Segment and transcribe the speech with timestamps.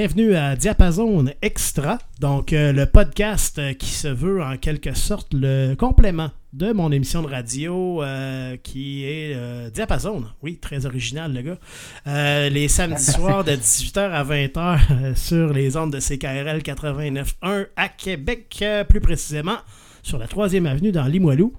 [0.00, 5.34] Bienvenue à Diapason Extra, donc euh, le podcast euh, qui se veut en quelque sorte
[5.34, 9.36] le complément de mon émission de radio euh, qui est
[9.74, 10.24] Diapason.
[10.42, 12.48] Oui, très original le gars.
[12.48, 18.64] les samedis soirs de 18h à 20h sur les ondes de CKRL 89.1 à Québec,
[18.88, 19.58] plus précisément
[20.02, 21.52] sur la 3e avenue dans Limoilou.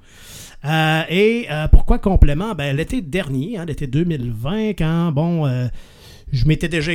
[1.12, 2.56] et pourquoi complément?
[2.56, 5.48] Ben, l'été dernier, hein, l'été 2020, quand, bon,
[6.32, 6.92] je m'étais déjà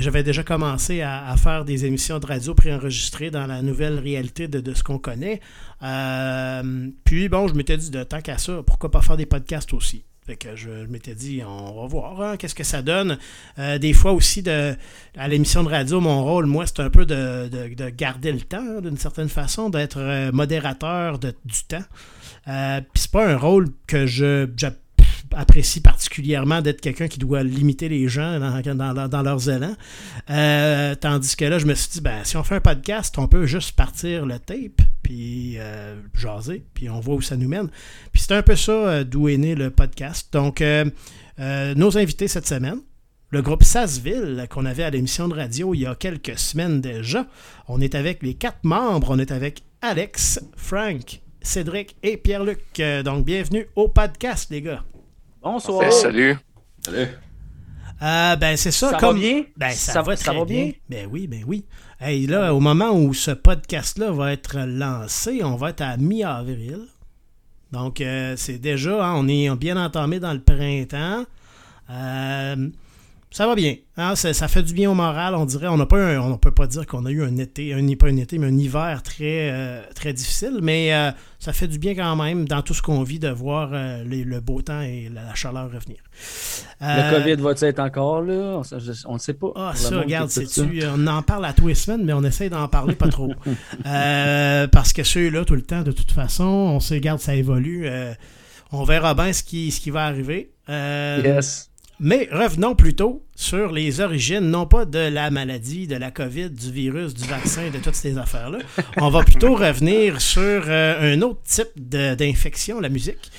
[0.00, 4.74] j'avais déjà commencé à, faire des émissions de radio préenregistrées dans la nouvelle réalité de,
[4.74, 5.40] ce qu'on connaît.
[5.82, 9.72] Euh, puis bon, je m'étais dit de tant qu'à ça, pourquoi pas faire des podcasts
[9.72, 10.04] aussi?
[10.28, 13.16] Fait que je, m'étais dit, on va voir hein, qu'est-ce que ça donne?
[13.58, 14.76] Euh, des fois aussi, de,
[15.16, 17.48] à l'émission de radio, mon rôle, moi, c'est un peu de,
[17.96, 21.84] garder le temps, hein, d'une certaine façon, d'être euh, modérateur du temps.
[22.46, 24.44] Euh, Puis c'est pas un rôle que je,
[25.34, 29.76] apprécie particulièrement d'être quelqu'un qui doit limiter les gens dans, leurs élans.
[30.30, 33.28] Euh, tandis que là, je me suis dit, ben, si on fait un podcast, on
[33.28, 37.68] peut juste partir le tape, puis euh, jaser, puis on voit où ça nous mène.
[38.12, 40.28] Puis c'est un peu ça euh, d'où est né le podcast.
[40.32, 40.62] Donc,
[41.38, 42.80] nos invités cette semaine,
[43.30, 47.26] le groupe Sassville qu'on avait à l'émission de radio il y a quelques semaines déjà.
[47.68, 49.10] On est avec les quatre membres.
[49.10, 52.82] On est avec Alex, Frank, Cédric et Pierre-Luc.
[53.04, 54.82] Donc, bienvenue au podcast, les gars.
[55.42, 55.92] Bonsoir.
[55.92, 56.36] salut.
[56.84, 57.08] Salut.
[58.02, 58.90] Euh, ben, c'est ça.
[58.90, 59.16] Ça comme...
[59.16, 59.44] va bien?
[59.56, 60.72] Ben, ça, va, très bien.
[60.88, 61.64] Ben oui, ben oui.
[62.00, 66.86] Hey, là, au moment où ce podcast-là va être lancé, on va être à mi-avril.
[67.72, 71.24] Donc, euh, c'est déjà, hein, on est bien entamé dans le printemps.
[71.90, 72.68] Euh,
[73.30, 73.76] ça va bien.
[73.98, 75.68] Hein, ça, fait du bien au moral, on dirait.
[75.68, 78.06] On n'a pas on ne peut pas dire qu'on a eu un été, un, pas
[78.06, 81.94] un été, mais un hiver très, euh, très difficile, mais euh, ça fait du bien
[81.94, 85.34] quand même dans tout ce qu'on vit de voir euh, le beau temps et la,
[85.34, 85.98] chaleur revenir.
[86.80, 88.62] le COVID va-t-il être encore là?
[89.06, 89.52] On ne sait pas.
[89.56, 92.66] Ah, ça, regarde, tu on en parle à tous les semaines, mais on essaie d'en
[92.68, 93.30] parler pas trop.
[93.84, 97.86] parce que ceux-là, tout le temps, de toute façon, on sait, regarde, ça évolue.
[98.72, 100.50] on verra bien ce qui, ce qui va arriver.
[100.68, 101.67] yes.
[102.00, 106.70] Mais revenons plutôt sur les origines, non pas de la maladie, de la COVID, du
[106.70, 108.58] virus, du vaccin, de toutes ces affaires-là.
[108.98, 113.32] On va plutôt revenir sur euh, un autre type d'infection, la musique.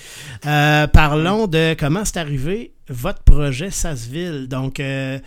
[0.45, 4.49] Euh, parlons de comment c'est arrivé votre projet Sassville.
[4.49, 5.19] Donc, euh,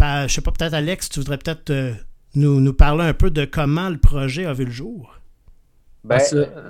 [0.00, 1.70] je sais pas, peut-être Alex, tu voudrais peut-être
[2.34, 5.19] nous, nous parler un peu de comment le projet a vu le jour.
[6.02, 6.18] Ben,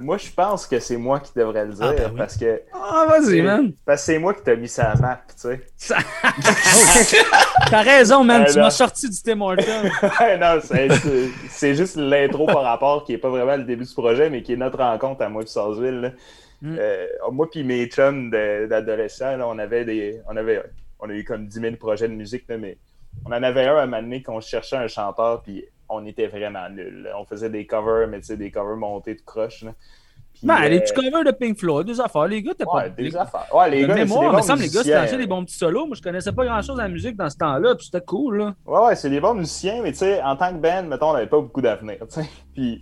[0.01, 2.63] moi, je pense que c'est moi qui devrais le ah, dire ben parce que.
[2.73, 3.73] Ah, vas-y, man!
[3.87, 5.95] Parce que c'est moi qui t'ai mis ça à la map, tu sais.
[7.71, 9.63] T'as raison, man, tu m'as sorti du Tim Horton.
[10.41, 10.61] non,
[11.49, 14.55] c'est juste l'intro par rapport qui est pas vraiment le début du projet, mais qui
[14.55, 16.17] est notre rencontre à moi et Sarsville.
[16.61, 16.77] Mm.
[16.79, 20.21] Euh, moi puis mes chums d'adolescents, on avait des.
[20.29, 20.61] On avait.
[20.99, 22.77] On a eu comme 10 000 projets de musique, mais
[23.25, 26.29] on en avait un à un moment donné qu'on cherchait un chanteur, puis on était
[26.29, 27.09] vraiment nuls.
[27.19, 29.65] On faisait des covers, mais tu sais, des covers montés de croche.
[29.65, 29.73] Là.
[30.43, 32.27] ben, les petits covers de Pink Floyd, des affaires.
[32.27, 32.89] Les gars, t'es ouais, pas.
[32.91, 33.47] des affaires.
[33.53, 35.87] Ouais, les gars, mémoire, me semble, les gars, c'était des bons petits solos.
[35.87, 38.39] Moi, je connaissais pas grand chose à la musique dans ce temps-là, puis c'était cool,
[38.39, 38.55] là.
[38.65, 41.15] Ouais, ouais, c'est des bons musiciens, mais tu sais, en tant que band, mettons, on
[41.15, 42.29] n'avait pas beaucoup d'avenir, tu sais.
[42.55, 42.81] Puis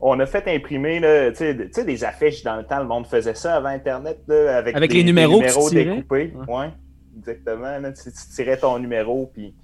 [0.00, 1.00] on a fait imprimer,
[1.36, 4.76] tu sais, des affiches dans le temps, le monde faisait ça avant Internet, là, avec,
[4.76, 6.32] avec les numéros, numéros découpés.
[6.46, 6.70] Ouais.
[7.16, 7.80] exactement.
[7.92, 9.54] tu tirais ton numéro, puis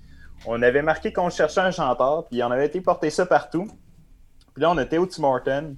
[0.46, 3.66] on avait marqué qu'on cherchait un chanteur, puis on avait été porter ça partout.
[4.52, 5.76] Puis là, on était au Tim Horton,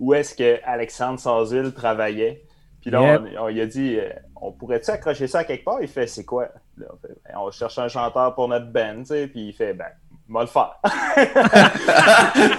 [0.00, 2.42] où est-ce que Alexandre Sazil travaillait.
[2.80, 5.80] Puis là, on, il a dit euh, On pourrait-tu accrocher ça à quelque part?
[5.80, 6.48] Il fait C'est quoi?
[6.78, 9.26] On, fait, ben, on cherche un chanteur pour notre band, tu sais.
[9.26, 9.86] Puis il fait Ben,
[10.28, 10.78] on va le faire.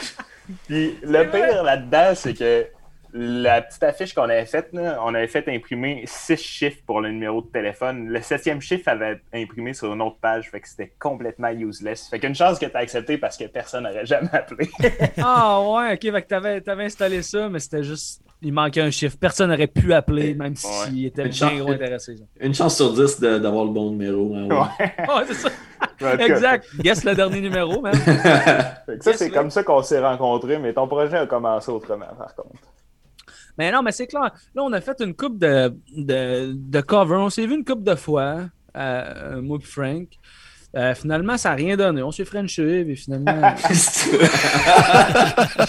[0.68, 2.68] puis le pire là-dedans, c'est que
[3.18, 7.42] la petite affiche qu'on avait faite, on avait fait imprimer six chiffres pour le numéro
[7.42, 8.10] de téléphone.
[8.10, 12.10] Le septième chiffre avait imprimé sur une autre page, fait que c'était complètement useless.
[12.10, 14.70] Fait qu'une chance que tu as accepté parce que personne n'aurait jamais appelé.
[15.24, 18.22] ah ouais, ok, fait que t'avais, avais installé ça, mais c'était juste.
[18.42, 19.16] Il manquait un chiffre.
[19.18, 22.16] Personne n'aurait pu appeler, même s'il était bien gros intéressé.
[22.42, 24.36] Une chance sur dix d'avoir le bon numéro.
[24.36, 25.50] Hein, ouais, c'est ça.
[26.20, 26.68] exact.
[26.80, 27.96] Guess le dernier numéro, même.
[29.00, 32.60] ça, c'est comme ça qu'on s'est rencontrés, mais ton projet a commencé autrement, par contre.
[33.58, 34.32] Mais non, mais c'est clair.
[34.54, 37.16] Là, on a fait une coupe de, de, de cover.
[37.16, 38.42] On s'est vu une coupe de fois,
[38.76, 40.08] euh, moi et Frank.
[40.76, 42.04] Euh, finalement, ça n'a rien donné.
[42.04, 43.56] On s'est frenché, et finalement.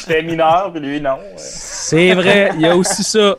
[0.01, 1.19] J'étais mineur, puis lui, non.
[1.37, 3.37] C'est vrai, il y a aussi ça.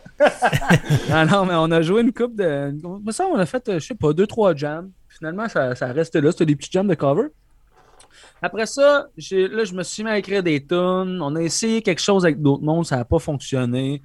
[1.10, 2.74] non, non, mais on a joué une coupe de.
[3.12, 4.90] Ça, on a fait, je sais pas, deux, trois jams.
[5.10, 6.32] Finalement, ça, ça reste là.
[6.32, 7.28] C'était des petits jams de cover.
[8.42, 11.20] Après ça, là, je me suis mis à écrire des tunes.
[11.22, 14.02] On a essayé quelque chose avec d'autres mondes, ça n'a pas fonctionné.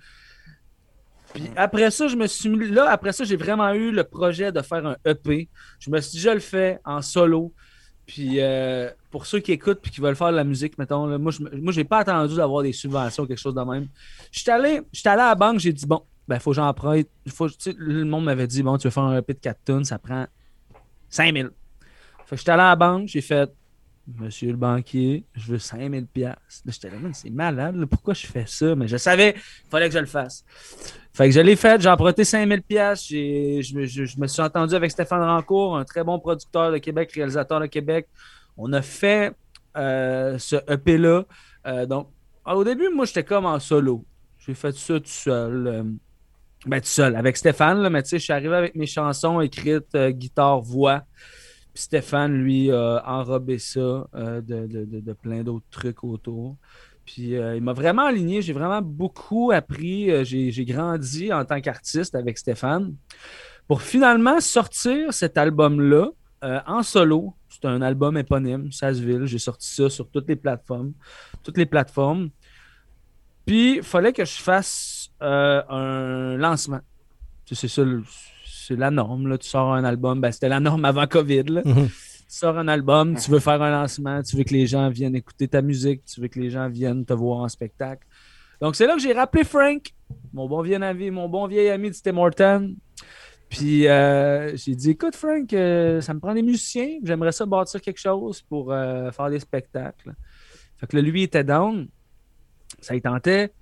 [1.35, 4.61] Puis après ça, je me suis là, après ça, j'ai vraiment eu le projet de
[4.61, 5.49] faire un EP.
[5.79, 7.53] Je me suis dit, je le fais en solo.
[8.07, 11.19] Puis euh, pour ceux qui écoutent et qui veulent faire de la musique, mettons, là,
[11.19, 13.89] moi, je moi, j'ai pas attendu d'avoir des subventions ou quelque chose de même.
[14.31, 17.05] J'étais allé, j'étais allé à la banque, j'ai dit, bon, ben, faut que j'en prenne.
[17.29, 19.99] Faut, le monde m'avait dit, bon, tu veux faire un EP de 4 tonnes, ça
[19.99, 20.27] prend
[21.09, 21.51] 5000.
[22.27, 23.51] Fait que j'étais allé à la banque, j'ai fait,
[24.19, 26.63] Monsieur le banquier, je veux 5000 pièces.
[26.67, 28.75] J'étais là, c'est malade, là, pourquoi je fais ça?
[28.75, 30.45] Mais je savais, il fallait que je le fasse.
[31.15, 33.07] Fait que je l'ai fait, j'ai emprunté 5000 pièces.
[33.09, 37.61] Je, je- me suis entendu avec Stéphane Rancourt, un très bon producteur de Québec, réalisateur
[37.61, 38.09] de Québec.
[38.57, 39.33] On a fait
[39.77, 41.25] euh, ce EP-là.
[41.69, 42.09] Euh, donc,
[42.45, 44.05] ah, au début, moi, j'étais comme en solo.
[44.41, 45.67] J'ai fait ça tout seul.
[45.69, 45.83] euh,
[46.67, 49.41] ben, tout seul, avec Stéphane, là, mais tu sais, je suis arrivé avec mes chansons
[49.41, 51.03] écrites, guitare, voix.
[51.75, 56.57] Stéphane, lui, a enrobé ça euh, de, plein d'autres trucs autour.
[57.05, 58.43] Puis euh, il m'a vraiment aligné.
[58.43, 60.11] J'ai vraiment beaucoup appris.
[60.11, 62.95] Euh, j'ai, grandi en tant qu'artiste avec Stéphane.
[63.67, 66.11] Pour finalement sortir cet album-là
[66.67, 67.35] en solo.
[67.49, 69.27] C'est un album éponyme, Sasseville.
[69.27, 70.93] J'ai sorti ça sur toutes les plateformes.
[71.45, 72.31] Toutes les plateformes.
[73.47, 76.81] Puis il fallait que je fasse un lancement.
[77.47, 77.85] C'est ça,
[78.67, 79.29] c'est la norme.
[79.29, 79.39] Là.
[79.39, 80.21] Tu sors un album.
[80.21, 81.45] Ben, c'était la norme avant COVID.
[81.45, 81.63] là.
[81.65, 81.89] Mhm.
[81.89, 85.15] Tu sors un album, tu veux faire un lancement, tu veux que les gens viennent
[85.15, 88.07] écouter ta musique, tu veux que les gens viennent te voir en spectacle.
[88.59, 89.93] Donc, c'est là que j'ai rappelé Frank,
[90.33, 92.75] mon bon vieil ami, mon bon vieil ami de Tim Horton.
[93.51, 97.01] Puis, euh, j'ai dit, écoute, Frank, euh, ça me prend des musiciens.
[97.03, 100.15] J'aimerais ça bâtir quelque chose pour euh, faire des spectacles.
[100.79, 101.87] Fait que là, lui était down.
[102.81, 103.53] Ça y tentait.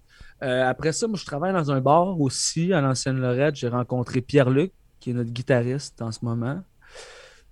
[0.42, 3.56] Euh, après ça, moi, je travaille dans un bar aussi, à l'ancienne Lorette.
[3.56, 6.60] J'ai rencontré Pierre-Luc, qui est notre guitariste en ce moment.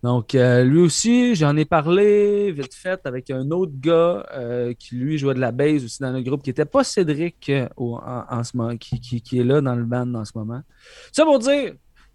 [0.04, 4.94] Donc, euh, lui aussi, j'en ai parlé vite fait avec un autre gars euh, qui,
[4.94, 8.44] lui, jouait de la bass aussi dans le groupe, qui n'était pas Cédric euh, en,
[8.44, 10.60] ce moment, qui, qui- qui est là dans le band en ce moment.
[11.10, 11.72] Ça pour dire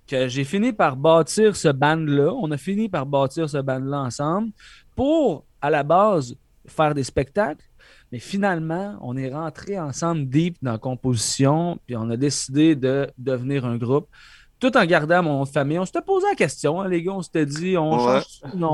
[0.08, 2.34] que j'ai fini par bâtir ce band-là.
[2.34, 4.52] On a fini par bâtir ce band-là ensemble
[4.96, 6.36] pour, à la base,
[6.66, 7.66] faire des spectacles.
[8.14, 13.10] Mais finalement, on est rentré ensemble deep dans la composition, puis on a décidé de
[13.18, 14.08] devenir un groupe
[14.70, 15.78] tout en gardant mon nom de famille.
[15.78, 17.12] On s'était posé la question, hein, les gars.
[17.12, 18.22] On s'était dit, on Ouais.
[18.22, 18.54] change.
[18.56, 18.70] Non,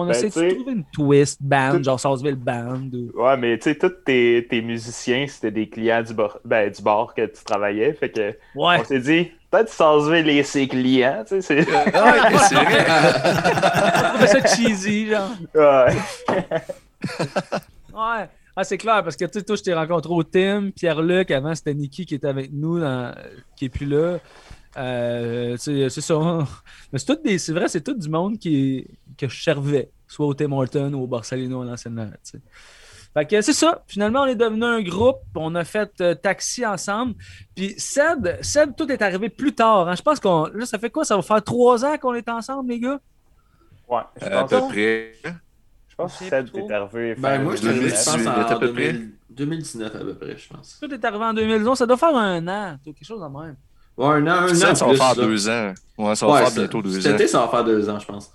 [0.00, 2.88] on Ben, essaie de trouver une twist band, tout- genre Sarsville Band.
[2.92, 6.70] ou- Ouais, mais tu sais, tous tes, tes musiciens, c'était des clients du bar, ben,
[6.70, 7.92] du bar que tu travaillais.
[7.92, 8.76] Fait que Ouais.
[8.80, 11.62] on s'est dit, peut-être s'enlever les ses clients, tu sais.
[11.62, 12.86] c'est- ouais, c'est vrai.
[12.86, 15.30] On trouvait ça cheesy, genre.
[15.54, 15.94] Ouais.
[17.92, 18.28] Ouais.
[18.56, 21.54] Ah, c'est clair, parce que tu sais, toi, je t'ai rencontré au Tim, Pierre-Luc, avant,
[21.54, 23.12] c'était Niki qui était avec nous, dans-
[23.56, 24.18] qui est plus là.
[24.76, 26.18] Euh, c'est ça.
[26.92, 30.26] Mais c'est tout des- c'est vrai, c'est tout du monde qui, que je servais, soit
[30.26, 32.12] au Tim Horton ou au Barcelino à l'ancienne.
[33.14, 33.82] Fait que c'est ça.
[33.86, 35.18] Finalement, on est devenu un groupe.
[35.36, 37.14] On a fait euh, taxi ensemble.
[37.54, 39.88] Puis Seb, Seb, tout est arrivé plus tard.
[39.88, 39.94] hein.
[39.94, 40.46] Je pense qu'on.
[40.46, 41.04] Là, ça fait quoi?
[41.04, 42.98] Ça va faire trois ans qu'on est ensemble, les gars?
[43.88, 45.12] Ouais, je Euh, à peu près.
[45.22, 47.14] je pense que Seb est arrivé.
[47.16, 48.92] Ben, moi, je suis arrivé, je 2018, pense, à en peu près.
[48.92, 50.78] 2000 2019 à peu près, je pense.
[50.80, 51.78] Tout est arrivé en 2011.
[51.78, 52.78] Ça doit faire un an.
[52.84, 53.54] quelque chose de même.
[53.96, 54.54] Ouais, un an, un an.
[54.54, 55.72] Ça, ça va faire deux ans.
[55.98, 57.14] Ouais, ça va faire bientôt deux Cet ans.
[57.14, 58.30] été, ça va faire deux ans, je pense.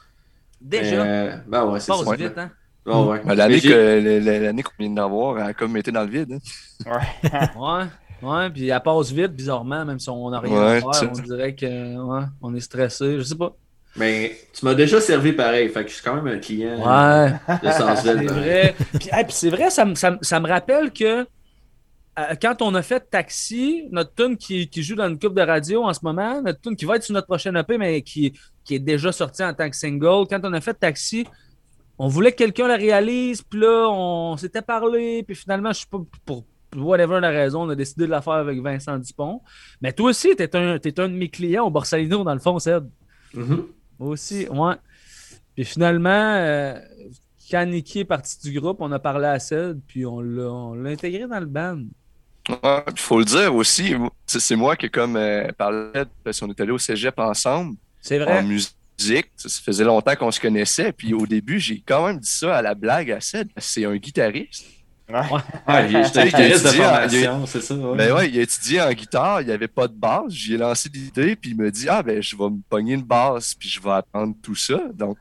[0.62, 1.01] Déjà?
[1.04, 2.16] Euh, ben ouais, c'est ça.
[2.16, 2.50] vite, hein?
[2.86, 3.22] Ouais.
[3.24, 6.39] Ben, L'année qu'on vient d'avoir, elle a comme été dans le vide.
[6.86, 7.00] hein.
[7.58, 7.86] Ouais.
[8.22, 11.10] Ouais, puis elle passe vite, bizarrement, même si on n'a rien Ouais, à faire.
[11.10, 13.18] On dirait que ouais, on est stressé.
[13.18, 13.54] Je sais pas.
[13.96, 17.32] Mais tu m'as déjà servi pareil, fait que je suis quand même un client Ouais.
[17.63, 18.25] de Sansville.
[18.28, 18.75] C'est vrai.
[19.00, 21.25] Puis, hey, puis c'est vrai, ça, me- ça me- ça me rappelle que euh,
[22.41, 25.83] quand on a fait Taxi, notre tune qui, qui joue dans une coupe de radio
[25.83, 28.33] en ce moment, notre tune qui va être sur notre prochaine EP, mais qui,
[28.63, 31.25] qui est déjà sortie en tant que single, quand on a fait Taxi,
[31.97, 35.88] on voulait que quelqu'un la réalise, puis là, on s'était parlé, puis finalement, je sais
[35.91, 36.45] pas, pour
[36.75, 39.41] whatever la raison, on a décidé de la faire avec Vincent Dupont.
[39.81, 42.59] Mais toi aussi, t'es un, t'es un de mes clients au Borsalino, dans le fond,
[42.59, 42.88] Seb.
[43.33, 43.65] Mhm.
[43.99, 44.75] Moi aussi, ouais.
[45.55, 46.79] Puis finalement, euh,
[47.49, 50.73] quand Nicky est parti du groupe, on a parlé à Ced, puis on l'a on
[50.75, 51.81] l'a intégré dans le band.
[52.50, 53.94] Ouais, puis faut le dire aussi,
[54.25, 58.44] c'est moi qui comme euh, parlé, parce qu'on est allé au cégep ensemble, C'est en
[58.44, 59.32] musique.
[59.36, 60.91] Ça, ça faisait longtemps qu'on se connaissait.
[60.91, 63.48] Puis au début, j'ai quand même dit ça à la blague à Ced.
[63.58, 64.65] C'est un guitariste.
[65.10, 67.74] Ouais, Il a étudié en- formation, c'est ça.
[67.75, 67.98] ouais.
[67.98, 70.30] Ben ouais, il a étudié en guitare, il n'y avait pas de basse.
[70.30, 73.01] J'y ai lancé l'idée, puis il me dit Ah, ben, je vais me pogner une
[73.04, 74.80] basse, puis je vais apprendre tout ça.
[74.94, 75.18] Donc,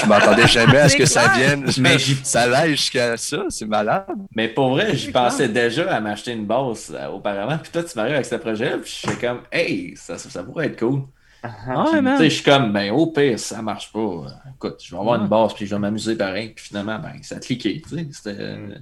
[0.00, 1.64] je m'attendais jamais à ce que ça vienne.
[1.78, 4.06] Mais ça l'aille jusqu'à ça, c'est malade.
[4.34, 7.58] Mais pour vrai, j'y pensais déjà à m'acheter une basse euh, auparavant.
[7.58, 10.42] Puis toi, tu m'arrives avec ce projet, puis je suis comme, hey, ça, ça, ça
[10.42, 11.02] pourrait être cool.
[11.44, 11.50] Ouais,
[11.92, 12.18] tu man.
[12.18, 14.24] sais, je suis comme, ben, au pire, ça marche pas.
[14.56, 15.22] Écoute, je vais avoir Ouais.
[15.24, 16.48] une basse, puis je vais m'amuser pareil.
[16.54, 17.80] Puis finalement, ben, ça a cliqué.
[17.88, 18.36] Tu sais, c'était.
[18.40, 18.74] euh,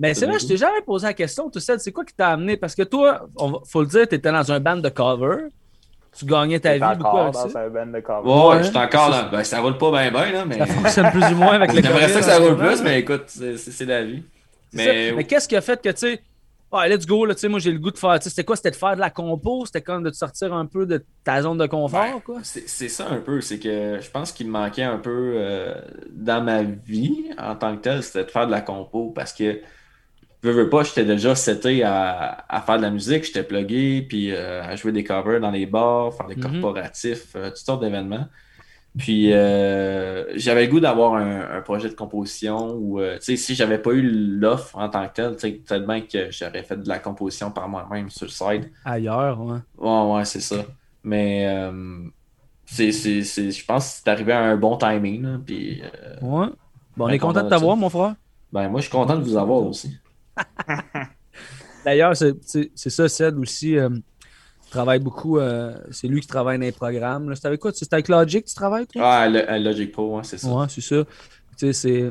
[0.00, 2.28] Mais c'est vrai, je t'ai jamais posé la question, tout ça, c'est quoi qui t'a
[2.30, 2.56] amené?
[2.56, 5.48] Parce que toi, on faut le dire, tu étais dans un band de cover.
[6.16, 7.60] tu gagnais ta vie beaucoup encore avec dans ça.
[7.62, 8.28] un band de cover.
[8.30, 8.64] Ouais, Ouais.
[8.64, 9.28] j'étais encore là.
[9.30, 10.58] Ben, ça roule pas bien, bien, là, mais.
[10.58, 13.24] Ça fonctionne plus ou moins avec le J'aimerais ça que ça roule plus, mais écoute,
[13.26, 14.22] c'est c'est la vie.
[14.72, 16.20] Mais, Mais qu'est-ce qui a fait que, tu sais,
[16.70, 18.18] ah, let's go, là, tu sais, moi j'ai le goût de faire.
[18.18, 18.54] tu sais, C'était quoi?
[18.54, 19.64] C'était de faire de la compo?
[19.64, 22.20] C'était comme de te sortir un peu de ta zone de confort, Ouais.
[22.24, 22.36] quoi?
[22.42, 23.40] c'est c'est ça un peu.
[23.40, 25.74] C'est que je pense qu'il me manquait un peu euh,
[26.10, 29.60] dans ma vie en tant que tel, c'était de faire de la compo parce que
[30.42, 34.32] veux, veux pas, j'étais déjà seté à, à faire de la musique, j'étais plugué, puis
[34.32, 36.38] euh, à jouer des covers dans les bars, faire des Mhm.
[36.38, 38.26] corporatifs, euh, toutes sortes d'événements.
[38.98, 43.36] Puis euh, j'avais le goût d'avoir un, un projet de composition où, euh, tu sais,
[43.36, 46.64] si j'avais pas eu l'offre en tant que tel, tu sais, peut-être bien que j'aurais
[46.64, 48.72] fait de la composition par moi-même sur le site.
[48.84, 49.60] Ailleurs, ouais.
[49.76, 50.66] Ouais, ouais, c'est ça.
[51.04, 52.08] Mais euh,
[52.66, 55.22] c'est, je pense que c'est arrivé à un bon timing.
[55.22, 55.82] Là, puis,
[56.20, 56.46] Ouais.
[56.96, 58.14] Bon, on Ben, est content de t'avoir, mon frère.
[58.52, 59.98] ben, moi, je suis content de vous avoir aussi.
[61.84, 63.76] D'ailleurs, c'est ça, Ced aussi.
[63.76, 63.88] euh,
[64.70, 65.38] travaille beaucoup.
[65.38, 67.34] euh, c'est lui qui travaille dans les programmes.
[67.34, 69.02] C'est avec quoi C'est avec Logic que tu travailles, toi?
[69.04, 70.48] Ah, le- à Logic Pro, ouais, c'est ça.
[70.48, 71.04] Ouais, c'est ça.
[71.04, 71.08] Tu
[71.58, 72.10] sais, c'est.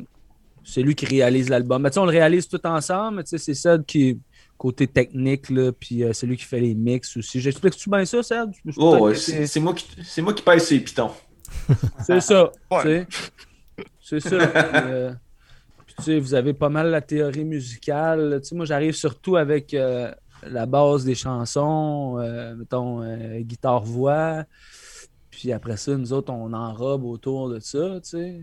[0.64, 1.82] C'est lui qui réalise l'album.
[1.82, 3.18] Mais tu sais, on le réalise tout ensemble.
[3.18, 4.18] mais tu sais, c'est Ced qui est
[4.58, 7.40] côté technique, là, puis euh, c'est lui qui fait les mix aussi.
[7.40, 8.50] J'explique-tu bien ça, Ced?
[8.76, 11.12] Oh, ouais, c'est, moi qui, c'est moi qui pèse ces pitons.
[12.06, 12.52] C'est ça.
[12.72, 13.08] Ouais.
[14.02, 14.30] C'est ça.
[14.48, 15.14] Puis, euh,
[16.04, 18.40] sais, vous avez pas mal la théorie musicale.
[18.42, 20.12] Tu sais, moi, j'arrive surtout avec euh,
[20.44, 24.44] la base des chansons, euh, mettons, euh, guitare-voix.
[25.32, 28.42] Puis après ça, nous autres, on enrobe autour de ça, tu sais.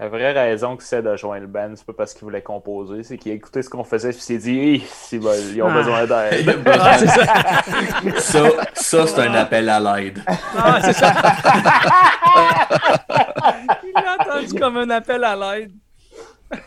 [0.00, 3.02] La vraie raison que c'est de joindre le band, c'est pas parce qu'il voulait composer,
[3.02, 5.74] c'est qu'il a écouté ce qu'on faisait et il s'est dit, Hey, ils ont Ah.
[5.74, 6.56] besoin d'aide.
[6.66, 7.24] Ah, c'est ça.
[8.14, 10.22] Ça, ça c'est un appel à l'aide.
[10.56, 11.12] Ah, c'est ça.
[13.82, 15.72] Il l'a entendu comme un appel à l'aide.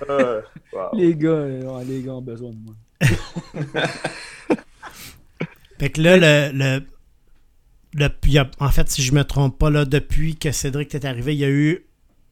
[0.09, 0.41] Euh,
[0.73, 0.89] wow.
[0.93, 2.75] Les gars, euh, les gars ont besoin de moi.
[5.79, 6.85] Fait que là, le, le,
[7.95, 10.93] le- il y a- en fait, si je me trompe pas, là, depuis que Cédric
[10.93, 11.85] est arrivé, il y a eu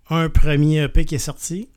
[0.09, 1.69] un premier EP qui est sorti.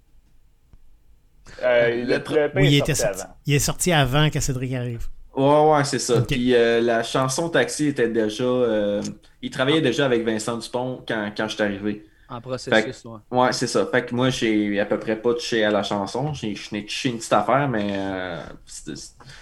[1.63, 3.23] Euh, Le le, le EP il est était sorti sorti.
[3.23, 3.35] avant.
[3.47, 5.09] Il est sorti avant que Cédric arrive.
[5.35, 6.21] Ouais, ouais, c'est ça.
[6.23, 8.45] Puis euh, la chanson Taxi était déjà.
[8.45, 9.03] euh,
[9.41, 12.07] il travaillait déjà avec Vincent Dupont quand, quand je suis arrivé.
[12.35, 13.19] En processus, ouais.
[13.39, 13.87] Ouais, c'est ça.
[13.87, 16.33] Fait que moi, j'ai à peu près pas touché à la chanson.
[16.33, 18.41] J'ai- Je n'ai touché une petite affaire, mais euh,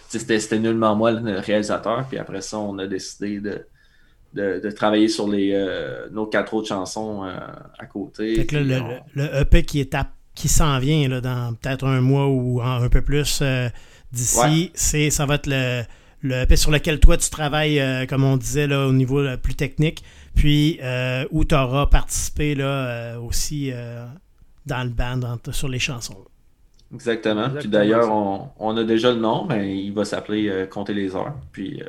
[0.08, 2.04] c'était- nullement moi le réalisateur.
[2.08, 3.64] Puis après ça, on a décidé de,
[4.34, 7.36] de, de travailler sur les, euh, nos quatre autres chansons euh,
[7.78, 8.34] à côté.
[8.36, 11.20] Fait que là, le, on- le- le EP qui est à- qui s'en vient là,
[11.20, 13.68] dans peut-être un mois ou en- un peu plus euh,
[14.12, 14.70] d'ici, Ouais.
[14.74, 15.82] c'est ça va être le,
[16.22, 19.54] le EP sur lequel toi tu travailles, euh, comme on disait, là, au niveau plus
[19.54, 20.02] technique,
[20.34, 24.04] puis euh, où tu auras participé là, euh, aussi euh,
[24.66, 26.16] dans le band, dans- sur les chansons.
[26.92, 27.48] Exactement.
[27.58, 31.14] Puis d'ailleurs, on, on a déjà le nom, mais il va s'appeler euh, Compter les
[31.14, 31.34] heures.
[31.52, 31.86] Puis euh,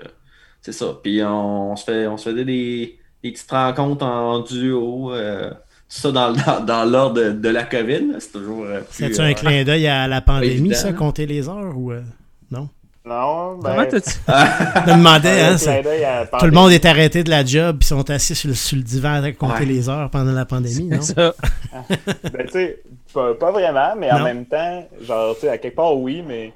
[0.62, 0.98] c'est ça.
[1.02, 5.14] Puis on, on se fait, on se faisait des, des petites rencontres en duo.
[5.14, 8.14] euh, tout ça dans, dans, dans l'ordre de, de la COVID.
[8.20, 8.64] C'est toujours.
[8.64, 11.92] euh, C'est-tu euh, un clin d'œil à la pandémie, ça, compter les heures ou.
[11.92, 12.02] euh,
[12.52, 12.70] non?
[13.04, 13.72] Non, ben.
[13.72, 14.12] Comment t'as-tu.
[14.28, 18.36] Je me demandais, hein, Tout le monde est arrêté de la job puis sont assis
[18.36, 19.66] sur le, sur le divan à compter Ouais.
[19.66, 21.02] les heures pendant la pandémie, non?
[21.02, 21.34] C'est ça.
[22.32, 22.82] Ben, tu sais,
[23.14, 26.54] pas, pas vraiment, mais en même temps, genre, tu sais, à quelque part, oui, mais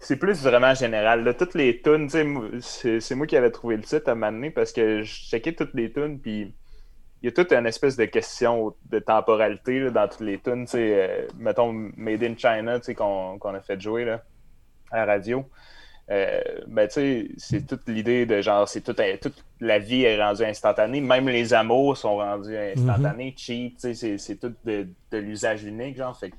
[0.00, 1.22] c'est plus vraiment général.
[1.22, 4.10] Là, toutes les tunes, tu sais, moi, c'est c'est moi qui avais trouvé le titre
[4.10, 6.52] à m'amener parce que je checkais toutes les tunes, puis
[7.22, 10.64] il y a toute une espèce de question de temporalité là, dans toutes les tunes,
[10.64, 14.22] tu sais, euh, mettons Made in China, tu sais, qu'on qu'on a fait jouer là,
[14.90, 15.44] à la radio.
[16.10, 20.20] Euh, ben, tu sais, c'est toute l'idée de genre, c'est tout, toute la vie est
[20.20, 21.00] rendue instantanée.
[21.00, 23.32] Même les amours sont rendus instantanés.
[23.36, 26.18] Cheat, tu sais, c'est- tout de, de l'usage unique, genre.
[26.18, 26.32] Fait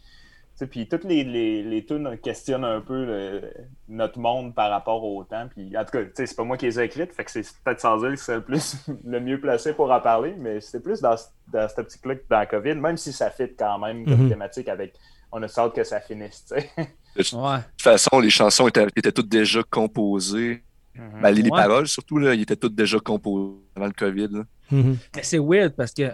[0.70, 3.52] puis toutes les, les, les tunes questionnent un peu le-
[3.90, 5.48] notre monde par rapport au temps.
[5.50, 7.32] Puis, en tout cas, tu sais, c'est pas moi qui les ai écrites, fait que
[7.32, 10.62] c'est peut-être sans dire que c'est le plus le mieux placé pour en parler, mais
[10.62, 11.16] c'était plus dans,
[11.48, 14.30] dans cette optique-là que dans la COVID, même si ça fit quand même comme Mhm.
[14.30, 14.94] thématique avec
[15.32, 16.70] on a hâte que ça finisse, tu sais.
[16.78, 16.88] Ouais.
[17.16, 20.64] De toute façon, les chansons étaient, étaient toutes déjà composées.
[21.22, 21.58] Ben, les, les Ouais.
[21.62, 24.30] paroles, surtout, là, ils étaient toutes déjà composées avant le COVID.
[24.72, 24.98] Mhm.
[25.16, 26.12] Mais C'est weird parce que.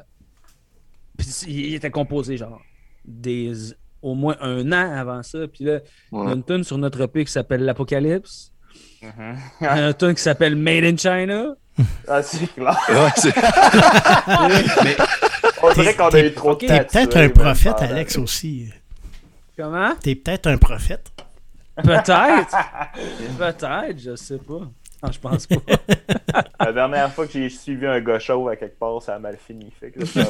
[1.48, 2.62] Il était composé genre
[3.06, 3.52] des
[4.04, 5.40] au moins un an avant ça.
[5.52, 5.80] Puis là,
[6.12, 6.34] il y a Ouais.
[6.34, 8.52] une tune sur notre EP qui s'appelle L'Apocalypse.
[9.02, 9.38] Mhm.
[9.62, 11.56] Il y a une tune qui s'appelle Made in China.
[12.08, 12.78] Ah, c'est clair.
[12.90, 13.36] Ouais, c'est-
[14.84, 14.96] mais
[15.64, 16.86] On dirait qu'on a T'es- eu trop de T'es temps.
[16.92, 18.70] peut-être un prophète, Alex, aussi.
[19.58, 19.96] Comment?
[20.02, 21.12] T'es peut-être un prophète.
[21.76, 22.56] Peut-être.
[23.38, 24.54] Peut-être, je sais pas.
[25.04, 25.56] Non, je pense pas.
[26.60, 29.38] La dernière fois que j'ai suivi un gars chauve à quelque part, ça a mal
[29.38, 29.72] fini.
[29.80, 30.24] Fait que là, ça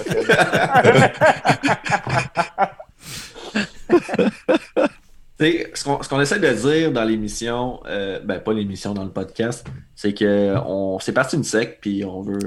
[5.39, 8.93] Tu sais, ce qu'on ce qu'on essaie de dire dans l'émission, euh, ben pas l'émission,
[8.95, 12.39] dans le podcast, C'est que on c'est parti une sec, puis on veut,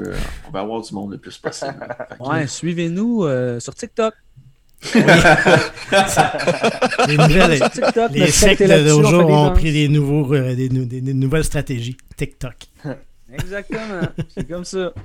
[0.49, 1.75] on veut avoir du monde le plus possible.
[2.19, 4.13] Que- Ouais, suivez-nous euh, sur TikTok.
[7.09, 11.45] Les, nouvelles, TikTok, les sectes ont pris des, nouveaux, euh, des, nou- des- des nouvelles
[11.45, 11.97] stratégies.
[12.17, 12.55] TikTok.
[13.33, 14.01] Exactement.
[14.35, 14.93] C'est comme ça.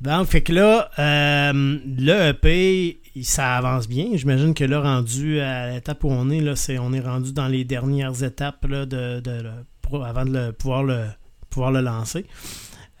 [0.00, 4.06] Donc, fait que là, euh, le EP, ça avance bien.
[4.14, 7.46] J'imagine que là, rendu à l'étape où on est, là, c'est, on est rendu dans
[7.46, 9.44] les dernières étapes là, de, de-
[9.80, 11.04] pour- avant de le- pouvoir, le,
[11.50, 12.26] pouvoir le lancer.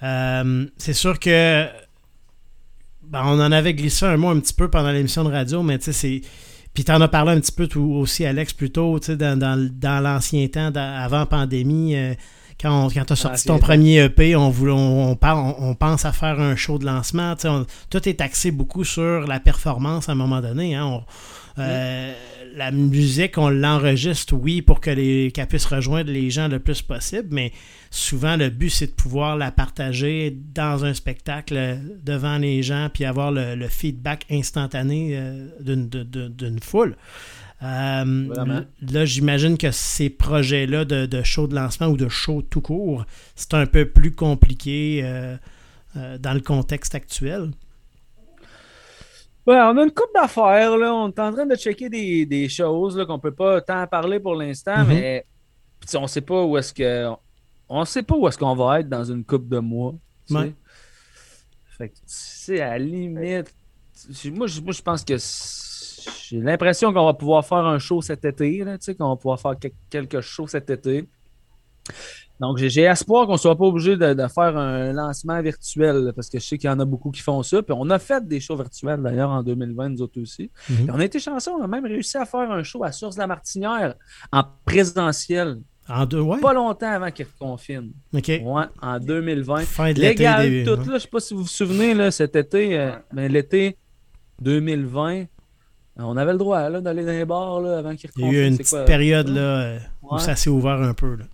[0.04, 1.66] Euh, c'est sûr que
[3.12, 5.78] ben, on en avait glissé un mot un petit peu pendant l'émission de radio, mais
[5.78, 6.20] tu sais, c'est.
[6.74, 9.38] Puis t'en as parlé un petit peu tout, aussi, Alex, plus tôt, tu sais, dans,
[9.38, 12.14] dans, dans l'ancien temps, dans- avant pandémie, euh,
[12.58, 16.06] quand, quand tu as sorti ton premier EP, on, voulait, on, on, parle- on- pense
[16.06, 17.34] à faire un show de lancement.
[17.36, 20.74] tu sais, on- tout est axé beaucoup sur la performance à un moment donné.
[20.74, 21.02] hein.
[21.58, 22.12] Euh,
[22.54, 26.82] La musique, on l'enregistre, oui, pour que les, qu'elle puisse rejoindre les gens le plus
[26.82, 27.52] possible, mais
[27.90, 32.88] souvent le but, c'est de pouvoir la partager dans un spectacle euh, devant les gens,
[32.92, 36.96] puis avoir le, le feedback instantané euh, d'une, foule.
[37.62, 38.62] Euh, Vraiment.
[38.90, 43.04] là, j'imagine que ces projets-là de, de show de lancement ou de show tout court,
[43.34, 45.02] c'est un peu plus compliqué
[45.94, 47.50] euh, dans le contexte actuel.
[49.46, 50.94] Ouais, on a une coupe d'affaires, là.
[50.94, 54.20] On est en train de checker des, des choses là, qu'on peut pas tant parler
[54.20, 54.88] pour l'instant, Mhm.
[54.88, 55.26] mais
[55.94, 57.08] on sait pas où est-ce que.
[57.68, 59.94] On sait pas où est-ce qu'on va être dans une coupe de mois.
[60.30, 60.52] Ouais.
[61.78, 63.52] Fait que, tu sais, à la limite.
[64.26, 68.24] Moi, je, moi, je pense que j'ai l'impression qu'on va pouvoir faire un show cet
[68.24, 71.08] été, là, qu'on va pouvoir faire quel- quelques shows cet été.
[72.40, 76.28] Donc, j'ai espoir qu'on ne soit pas obligé de, de faire un lancement virtuel, parce
[76.28, 77.62] que je sais qu'il y en a beaucoup qui font ça.
[77.62, 80.50] Puis on a fait des shows virtuels d'ailleurs en 2020, nous autres aussi.
[80.68, 80.76] Mhm.
[80.76, 83.14] Puis on a été chanceux, on a même réussi à faire un show à Source
[83.14, 83.94] de la Martinière
[84.32, 86.40] en présentiel, En deux, ouais.
[86.40, 87.92] pas longtemps avant qu'ils reconfinent.
[88.12, 88.28] OK.
[88.28, 89.60] Ouais, en 2020.
[89.60, 90.08] Fin de l'été.
[90.24, 90.86] Légal, début, tout, ouais.
[90.92, 93.76] là, je sais pas si vous vous souvenez, là, cet été, euh, ben, l'été
[94.40, 95.24] 2020,
[95.96, 98.26] on avait le droit là, d'aller dans les bars là, avant qu'ils Il y a
[98.28, 98.42] reconfinent.
[98.44, 98.84] eu une petite quoi?
[98.84, 100.20] période là, euh, où Ouais.
[100.20, 101.14] ça s'est ouvert un peu.
[101.16, 101.24] Là.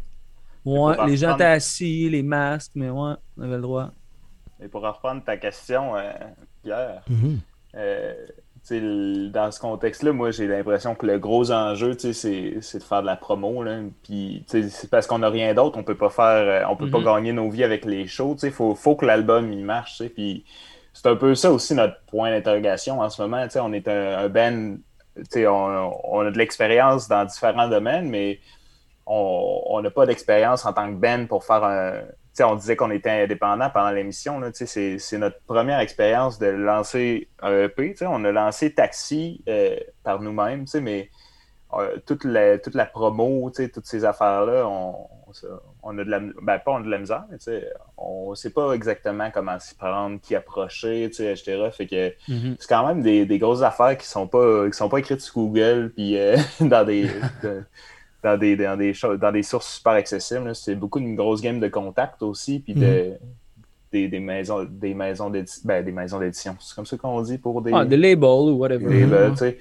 [0.65, 3.91] Ouais, les gens étaient assis, les masques, mais ouais, on avait le droit.
[4.63, 6.11] Et pour reprendre ta question, euh,
[6.63, 7.39] Pierre, Mhm.
[7.77, 12.13] euh, tu sais, le- dans ce contexte-là, moi, j'ai l'impression que le gros enjeu, tu
[12.13, 13.63] sais, c'est c'est de faire de la promo.
[13.63, 13.79] Là.
[14.03, 16.25] Puis, tu sais, c'est parce qu'on n'a rien d'autre, on peut pas faire,
[16.67, 16.91] euh, on peut Mhm.
[16.91, 18.37] pas gagner nos vies avec les shows.
[18.43, 19.93] Il faut, faut que l'album il marche.
[19.99, 20.09] tu sais.
[20.11, 20.45] Puis,
[20.93, 23.45] c'est un peu ça aussi notre point d'interrogation en ce moment.
[23.45, 24.77] tu sais, On est un, un band,
[25.17, 28.41] tu sais, on, on a de l'expérience dans différents domaines, mais
[29.11, 31.95] on n'a pas d'expérience en tant que band pour faire un.
[32.41, 34.41] On disait qu'on était indépendant pendant l'émission.
[34.55, 37.97] C'est notre première expérience de lancer un EP.
[38.03, 41.11] On a lancé Taxi euh, par nous-mêmes, mais
[41.75, 45.09] euh, toute, la, toute la promo, toutes ces affaires-là, on,
[45.83, 47.39] on, a de la, ben, pas on a de la misère, mais
[47.97, 51.35] on ne sait pas exactement comment s'y prendre, qui approcher, etc.
[51.73, 52.15] Fait que
[52.61, 55.35] c'est quand même des, des grosses affaires qui sont pas qui sont pas écrites sur
[55.35, 57.09] Google puis euh, dans des
[57.43, 57.65] de-
[58.23, 61.69] dans des dans des dans des sources super accessibles c'est beaucoup une grosse game de
[61.69, 63.13] contact aussi puis de
[63.93, 67.39] des, des maisons des maisons d'édition ben, des maisons d'édition c'est comme ça qu'on dit
[67.39, 69.07] pour des Ah, des labels ou whatever.
[69.07, 69.59] des- sais,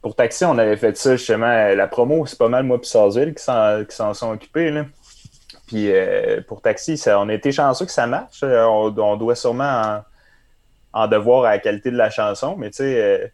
[0.00, 1.46] pour Taxi, on avait fait ça justement.
[1.46, 3.44] La promo, c'est pas mal moi et Sarsville qui
[3.94, 4.70] s'en sont occupés.
[4.72, 4.86] Là.
[5.68, 8.40] Puis euh, pour Taxi, ça, on a été chanceux que ça marche.
[8.42, 10.02] Euh, On, on doit sûrement
[10.92, 13.26] en, en devoir à la qualité de la chanson, mais tu sais, euh,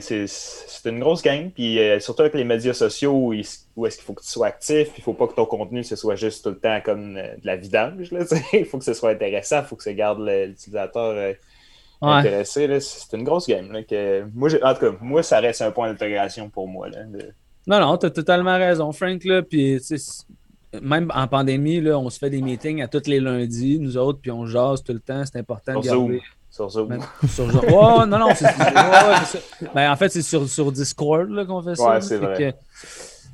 [0.00, 1.50] c'est une grosse game.
[1.50, 4.28] Puis euh, surtout avec les médias sociaux où, il- où est-ce qu'il faut que tu
[4.28, 4.88] sois actif.
[4.96, 7.46] Il faut pas que ton contenu ce soit juste tout le temps comme euh, de
[7.46, 8.08] la vidange.
[8.08, 8.16] tu.
[8.58, 9.60] Il faut que ce soit intéressant.
[9.60, 11.10] Il faut que ça garde l'utilisateur.
[11.16, 11.32] euh,
[12.02, 12.10] Ouais.
[12.10, 12.80] intéressé.
[12.80, 13.72] C'est une grosse game.
[13.72, 14.24] Là, que...
[14.34, 16.88] moi, en tout cas, moi, ça reste un point d'interrogation pour moi.
[16.90, 17.32] Là, de-
[17.66, 19.24] Non, non, t'as totalement raison, Frank.
[19.24, 19.96] Là, puis, tu
[20.82, 24.18] même en pandémie, là, on se fait des meetings à tous les lundis, nous autres,
[24.20, 25.22] puis on jase tout le temps.
[25.24, 25.98] C'est important de garder.
[26.00, 26.20] Zoom.
[26.54, 26.98] Sur Zoom.
[27.28, 27.64] Sur Zoom.
[27.64, 29.68] Ouais, non, non, c'est, ouais.
[29.74, 31.88] Ben, en fait, c'est sur, sur Discord là, qu'on fait ça.
[31.94, 32.52] Ouais, c'est Fait vrai.
[32.52, 32.58] que-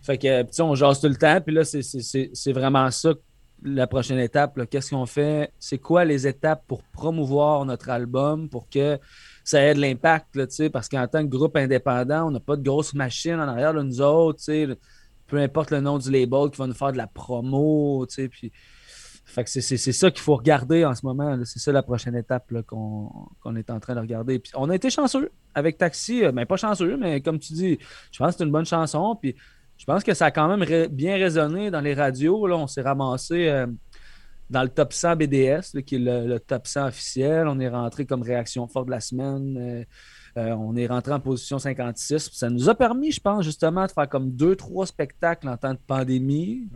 [0.02, 3.12] fait que, puis, tu sais, on jase tout le temps, puis là, c'est, vraiment ça,
[3.62, 4.58] la prochaine étape.
[4.70, 5.52] Qu'est-ce qu'on fait?
[5.58, 8.98] C'est quoi les étapes pour promouvoir notre album, pour que
[9.44, 12.40] ça ait de l'impact, là, tu sais, parce qu'en tant que groupe indépendant, on n'a
[12.40, 14.68] pas de grosse machine en arrière de nous autres, tu sais,
[15.26, 18.28] peu importe le nom du label qui va nous faire de la promo, tu sais,
[18.28, 18.50] puis...
[19.30, 21.38] Fait que c'est- ça qu'il faut regarder en ce moment.
[21.44, 24.38] C'est ça la prochaine étape qu'on est en train de regarder.
[24.38, 26.24] Puis on a été chanceux avec Taxi.
[26.24, 27.78] euh, Ben, pas chanceux, mais comme tu dis,
[28.12, 29.16] je pense que c'est une bonne chanson.
[29.20, 29.36] Puis
[29.76, 32.46] je pense que ça a quand même bien résonné dans les radios.
[32.46, 32.56] Là.
[32.56, 33.66] On s'est ramassé euh,
[34.50, 37.46] dans le top 100 BDS, qui est le, top 100 officiel.
[37.46, 39.86] On est rentré comme réaction forte de la semaine.
[40.36, 42.28] Euh, on est rentré en position 56.
[42.28, 45.56] Puis ça nous a permis, je pense, justement, de faire comme deux, trois spectacles en
[45.56, 46.68] temps de pandémie.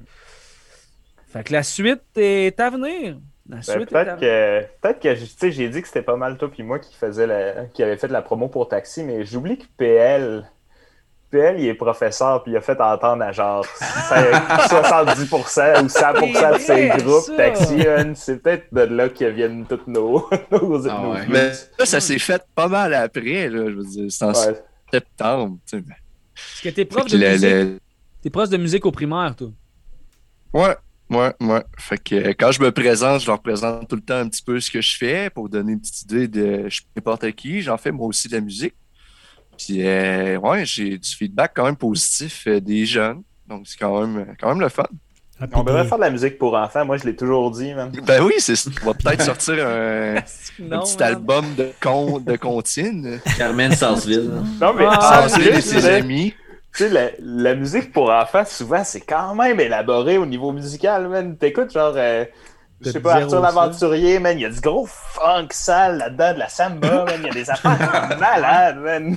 [1.34, 3.18] Fait que la suite est à venir.
[3.48, 6.02] La Ben, suite est à peut-être que, peut-être que tu sais, j'ai dit que c'était
[6.02, 8.68] pas mal toi puis moi qui faisait la, qui avait fait de la promo pour
[8.68, 10.48] Taxi, mais j'oublie que PL,
[11.30, 16.58] PL, il est professeur puis il a fait entendre à genre 70% ou 100% de
[16.58, 17.36] ses groupes ça.
[17.36, 17.84] Taxi.
[18.14, 21.20] C'est peut-être de là que viennent toutes nos, nos, Ah nos ouais.
[21.22, 21.32] views.
[21.32, 23.68] Mais là, ça s'est fait pas mal après, là.
[23.70, 24.54] Je veux dire, c'est en Ouais.
[24.92, 25.58] septembre.
[25.68, 25.84] tu sais.
[25.84, 27.50] Est-ce que t'es prof Fait de que le- musique?
[27.50, 27.78] le-
[28.22, 29.48] T'es prof de musique au primaire, toi?
[30.52, 30.76] Ouais,
[31.10, 31.62] ouais, ouais.
[31.78, 34.42] Fait que euh, quand je me présente, je leur présente tout le temps un petit
[34.42, 37.62] peu ce que je fais pour donner une petite idée de je suis n'importe qui.
[37.62, 38.74] J'en fais moi aussi de la musique.
[39.56, 43.22] Puis, euh, ouais, j'ai du feedback quand même positif euh, des jeunes.
[43.48, 44.84] Donc, c'est quand même, quand même le fun.
[45.40, 46.84] Ah, On devrait faire de la musique pour enfants.
[46.84, 47.90] Moi, je l'ai toujours dit, man.
[48.06, 50.82] Ben oui, c'est, on va peut-être sortir un, petit man.
[51.00, 53.20] album de, con, de comptines.
[53.36, 54.30] Carmen Sarsville.
[54.60, 56.34] Non, mais Ah, Sans et ses amis.
[56.76, 61.08] Tu sais, la, la musique pour enfants, souvent, c'est quand même élaboré au niveau musical,
[61.08, 61.36] man.
[61.38, 62.24] T'écoutes, genre, euh,
[62.80, 66.38] je sais pas, Arthur l'Aventurier, man, il y a du gros funk sale là-dedans, de
[66.40, 69.16] la samba, man, il y a des affaires malades, man.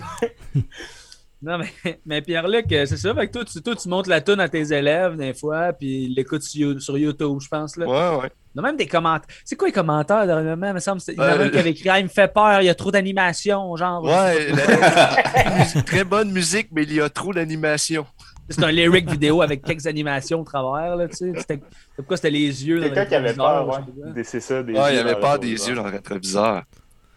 [1.41, 3.13] Non, mais, mais Pierre-Luc, euh, c'est ça.
[3.13, 6.06] Fait que toi, tu, toi, tu montes la tune à tes élèves des fois, puis
[6.06, 7.78] ils l'écoutent sur, You- sur YouTube, je pense.
[7.78, 7.86] Là.
[7.86, 8.30] Ouais, ouais.
[8.58, 9.28] Il y a même des commentaires.
[9.46, 10.70] C'est quoi les commentaires dernièrement?
[10.70, 12.10] Il me semble il y en a Euh, un qui avait écrit Ah, il me
[12.10, 14.04] fait peur, il y a trop d'animation, genre.
[14.04, 18.06] Ouais, la- très bonne musique, mais il y a trop d'animation.
[18.50, 21.34] C'est un lyric vidéo avec quelques animations au travers, là, tu sais.
[21.38, 22.80] C'était c'est pourquoi c'était les yeux.
[22.80, 24.24] dans Quelqu'un le qui avait peur, ouais.
[24.24, 26.63] C'est ça, des Ouais, il avait le des yeux dans le rétroviseur.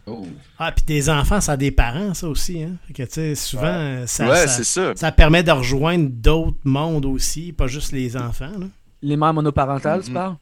[0.07, 0.27] Oh.
[0.59, 2.63] Ah, puis des enfants, ça a des parents, ça aussi.
[2.65, 2.73] Hein?
[2.89, 4.03] Fait que, tu sais, souvent, Ouais.
[4.03, 4.93] euh, ça, ouais, ça, c'est ça.
[4.97, 8.67] ça permet de rejoindre d'autres mondes aussi, pas juste les enfants, là.
[9.03, 10.15] Les mères monoparentales, tu Mhm.
[10.15, 10.37] parles?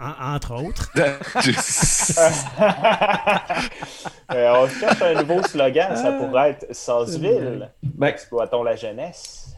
[0.00, 0.90] En- entre autres.
[4.32, 9.48] Euh, on cherche un nouveau slogan, ça pourrait être Sarsville, Ben, exploitons la jeunesse.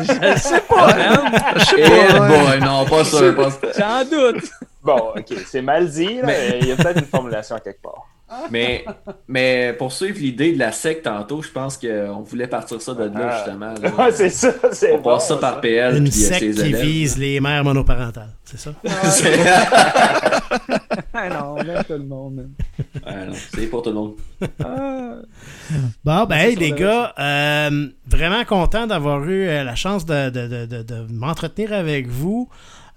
[0.00, 1.32] Je sais pas, man.
[1.76, 3.36] eh boy, non, pas sûr.
[3.36, 3.50] Pas...
[3.78, 4.50] J'en doute.
[4.82, 7.82] Bon, ok, c'est mal dit, là, Mais- il y a peut-être une formulation à quelque
[7.82, 8.06] part.
[8.52, 8.84] Mais,
[9.26, 13.02] mais pour suivre l'idée de la secte tantôt, je pense qu'on voulait partir ça de
[13.04, 13.36] là, Ah.
[13.44, 13.74] justement.
[13.82, 13.90] là.
[14.06, 15.02] Ouais, c'est ça, c'est On bon.
[15.14, 16.80] passe ça par PL Une puis euh, secte ses qui élèves.
[16.80, 18.70] vise les mères monoparentales, c'est ça?
[21.12, 22.48] Ah non, même tout le monde,
[23.04, 24.14] non, c'est pour tout le monde.
[24.64, 25.16] Ah.
[26.04, 30.30] Bon, ben, hey, les le gars, euh, vraiment content d'avoir eu euh, la chance de,
[30.30, 32.48] de- de- de- de m'entretenir avec vous.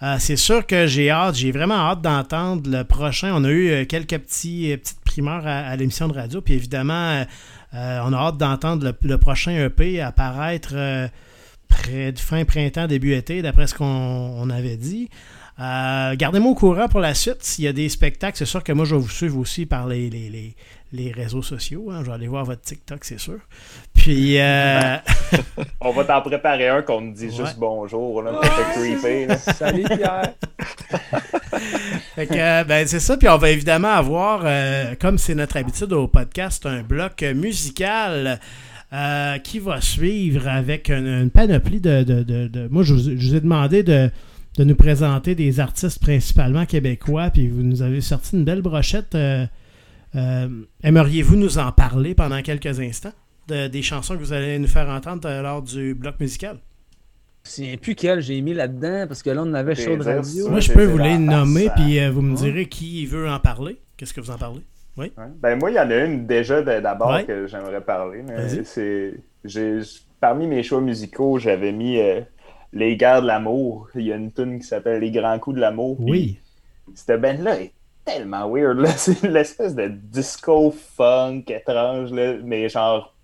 [0.03, 3.31] Euh, c'est sûr que j'ai hâte, j'ai vraiment hâte d'entendre le prochain.
[3.33, 7.23] On a eu euh, quelques petits, euh, petites primeurs à, l'émission de radio, puis évidemment,
[7.73, 10.75] euh, on a hâte d'entendre le, prochain EP apparaître
[11.69, 15.09] près de fin printemps, début été, d'après ce qu'on on avait dit.
[15.57, 17.41] Gardez-moi au courant pour la suite.
[17.41, 19.87] S'il y a des spectacles, c'est sûr que moi, je vais vous suivre aussi par
[19.87, 20.55] les, les, les,
[20.93, 21.89] les réseaux sociaux.
[21.91, 21.99] hein.
[22.01, 23.39] Je vais aller voir votre TikTok, c'est sûr.
[23.93, 24.95] Puis, euh,
[25.81, 27.31] On va t'en préparer un qu'on nous dit Ouais.
[27.31, 28.39] juste bonjour, là,
[28.73, 29.25] creeper.
[29.27, 29.37] là.
[29.37, 30.33] Salut, Pierre.
[32.15, 33.17] fait que, euh, ben, c'est ça.
[33.17, 38.39] Puis, on va évidemment avoir, euh, comme c'est notre habitude au podcast, un bloc musical.
[38.95, 42.99] euh, qui va suivre avec une, une panoplie de, de- de- de- Moi, je vous,
[42.99, 44.11] je vous ai demandé de,
[44.59, 49.15] de nous présenter des artistes principalement québécois, puis vous nous avez sorti une belle brochette.
[50.15, 50.47] Euh,
[50.83, 53.13] Aimeriez-vous nous en parler pendant quelques instants
[53.47, 56.59] de- des chansons que vous allez nous faire entendre euh, lors du bloc musical?
[57.45, 60.49] Sais plus quel j'ai mis là-dedans parce que là, on avait chaud de radio.
[60.49, 63.77] Moi, je peux vous les nommer, puis euh, vous me direz qui veut en parler.
[63.97, 64.61] Qu'est-ce que vous en parlez?
[64.95, 65.11] Ouais.
[65.41, 67.25] Ben moi, il y en a une déjà de- d'abord Ouais.
[67.25, 68.21] que j'aimerais parler.
[68.25, 68.63] mais Vas-y.
[68.63, 69.79] C'est, j'ai,
[70.21, 72.21] parmi mes choix musicaux, j'avais mis euh,
[72.71, 73.89] Les Guerres de l'amour.
[73.95, 75.99] Il y a une tune qui s'appelle Les Grands Coups de l'amour.
[75.99, 76.37] Oui.
[76.95, 77.73] Cette band-là est
[78.05, 78.79] tellement weird.
[78.79, 78.91] Là.
[78.97, 83.15] C'est l'espèce de disco funk étrange, là, mais genre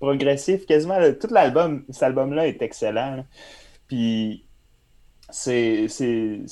[0.00, 0.98] progressif quasiment.
[1.20, 3.24] Tout l'album, cet album-là est excellent.
[3.88, 4.48] Puis
[5.30, 5.86] c'est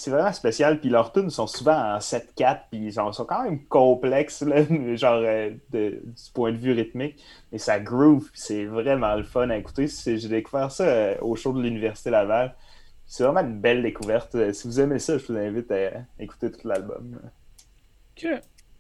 [0.06, 0.80] vraiment spécial.
[0.80, 4.64] Puis leurs tunes sont souvent en 7-4, puis genre, sont quand même complexes, là,
[4.96, 6.00] genre euh, du
[6.34, 7.22] point de vue rythmique.
[7.52, 9.86] Mais ça groove, c'est vraiment le fun à écouter.
[9.88, 12.54] J'ai découvert ça euh, au show de l'Université Laval.
[13.06, 14.34] C'est vraiment une belle découverte.
[14.34, 17.20] Euh, Si vous aimez ça, je vous invite à écouter tout l'album.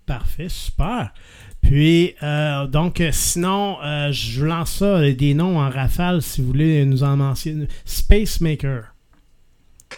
[0.06, 1.12] Parfait, super.
[1.62, 6.22] Puis, euh, donc, euh, sinon, euh, je vous lance ça, euh, des noms en rafale,
[6.22, 7.66] si vous voulez nous en mentionner.
[7.84, 8.94] Space Maker.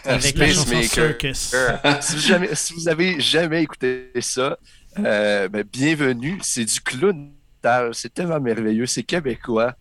[0.05, 1.15] Avec la chanson Spacemaker.
[1.35, 1.55] Circus.
[2.01, 4.57] si, vous jamais- si vous avez jamais écouté ça,
[4.97, 6.39] euh, ben, bienvenue.
[6.41, 7.31] C'est du clown.
[7.91, 8.85] C'est tellement merveilleux.
[8.87, 9.75] C'est québécois.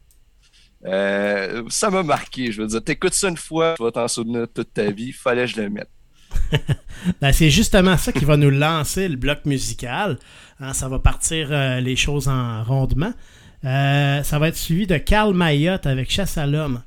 [0.84, 2.52] Euh, ça m'a marqué.
[2.52, 5.12] Je veux dire, t'écoutes ça une fois, tu vas t'en souvenir toute ta vie.
[5.12, 5.88] Fallait que je le mette.
[7.20, 10.18] Ben, c'est justement ça qui va nous lancer le bloc musical.
[10.60, 13.12] Hein, ça va partir euh, les choses en rondement.
[13.64, 16.82] Euh, ça va être suivi de Carl Mayotte avec Chasse à l'homme.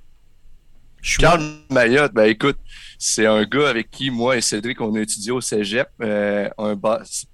[1.18, 2.58] Carl Mayotte, ben écoute,
[3.00, 5.90] c'est un gars avec qui moi et Cédric, on a étudié au cégep.
[6.02, 6.78] Euh, un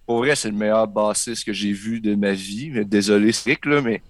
[0.06, 2.71] Pour vrai, c'est le meilleur bassiste que j'ai vu de ma vie.
[2.86, 4.01] Désolé, Cédric, là, mais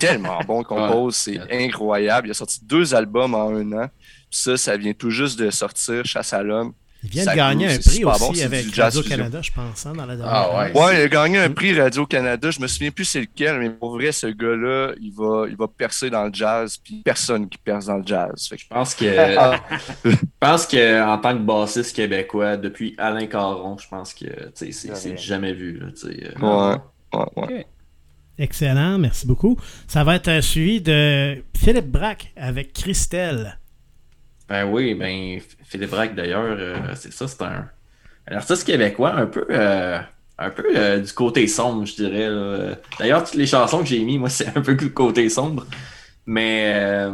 [0.00, 2.28] tellement bon compose, c'est incroyable.
[2.28, 3.88] Il a sorti deux albums en un an.
[4.30, 6.72] ça, ça vient tout juste de sortir, Chasse à l'homme.
[7.04, 10.34] Il vient de gagner un prix aussi avec Radio-Canada, je pense, hein, dans la dernière
[10.34, 12.50] ah, ouais, ouais, il a gagné un prix Radio-Canada.
[12.50, 15.68] Je me souviens plus c'est lequel, mais pour vrai, ce gars-là, il va, il va
[15.68, 18.50] percer dans le jazz, puis personne qui perce dans le jazz.
[18.50, 19.04] Je pense que
[20.04, 25.16] je pense que en tant que bassiste québécois, depuis Alain Caron, je pense que c'est
[25.16, 25.78] jamais vu.
[25.78, 26.76] Là, euh.
[27.12, 27.66] ouais, ouais, ouais.
[28.38, 29.56] Excellent, merci beaucoup.
[29.86, 33.58] Ça va être suivi de Philippe Braque avec Christelle.
[34.48, 37.68] Ben oui, ben Philippe Braque d'ailleurs, euh, c'est ça, c'est un,
[38.26, 39.98] artiste québécois un peu, euh,
[40.38, 42.76] un peu euh, du côté sombre, je dirais.
[42.98, 45.66] D'ailleurs, toutes les chansons que j'ai mis, moi, c'est un peu du côté sombre.
[46.26, 47.08] Mais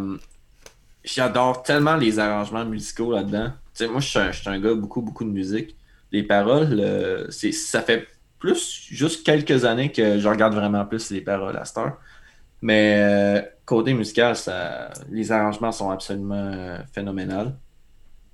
[1.05, 3.53] j'adore tellement les arrangements musicaux là-dedans.
[3.75, 5.77] Tu sais, moi, je suis, un, je suis un, gars beaucoup, beaucoup de musique.
[6.13, 11.21] Les paroles, c'est, ça fait plus juste quelques années que je regarde vraiment plus les
[11.21, 11.99] paroles à cette heure.
[12.65, 17.53] Mais euh, côté musical, ça, les arrangements sont absolument euh, phénoménaux.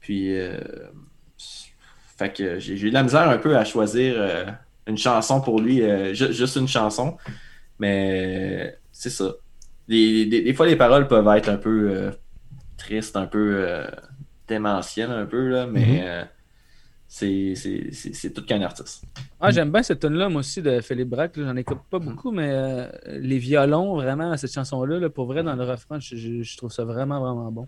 [0.00, 0.58] Puis, euh,
[2.16, 4.16] fait que j'ai eu de la misère un peu à choisir
[4.86, 7.16] une chanson pour lui, juste une chanson.
[7.78, 9.32] Mais c'est ça.
[9.88, 12.10] Des, fois, les paroles peuvent être un peu
[12.76, 13.86] tristes, un peu
[14.48, 16.00] démentielles, un peu, là, mais.
[16.00, 16.26] Mm-hmm
[17.10, 19.02] c'est tout qu'un artiste.
[19.40, 21.32] Ah, j'aime bien cette tune-là, moi aussi, de Philippe Braque.
[21.36, 25.64] J'en écoute pas beaucoup, mais euh, les violons, vraiment, cette chanson-là, pour vrai, dans le
[25.64, 27.66] refrain, je, trouve ça vraiment, vraiment bon.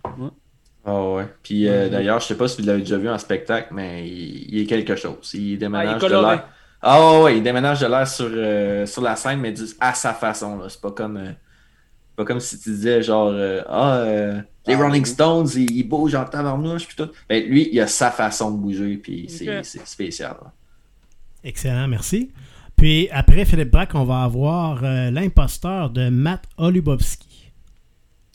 [0.84, 1.26] Ah ouais.
[1.42, 4.60] Puis euh, d'ailleurs, je sais pas si vous l'avez déjà vu en spectacle, mais il,
[4.60, 5.34] est quelque chose.
[5.34, 6.48] Il déménage ah, de l'air.
[6.80, 10.60] Ah ouais, il déménage de l'air sur, euh, sur la scène, mais à sa façon.
[10.68, 11.34] C'est pas comme
[12.14, 13.32] pas comme si tu disais genre
[13.68, 14.04] Ah
[14.66, 17.10] les ah, Rolling Stones, ils, bougent en tabarnouche, puis tout.
[17.28, 20.36] Ben, lui, il a sa façon de bouger, puis c'est spécial.
[21.42, 22.30] Excellent, merci.
[22.76, 27.50] Puis après Philippe Braque, on va avoir euh, l'imposteur de Matt Olubowski.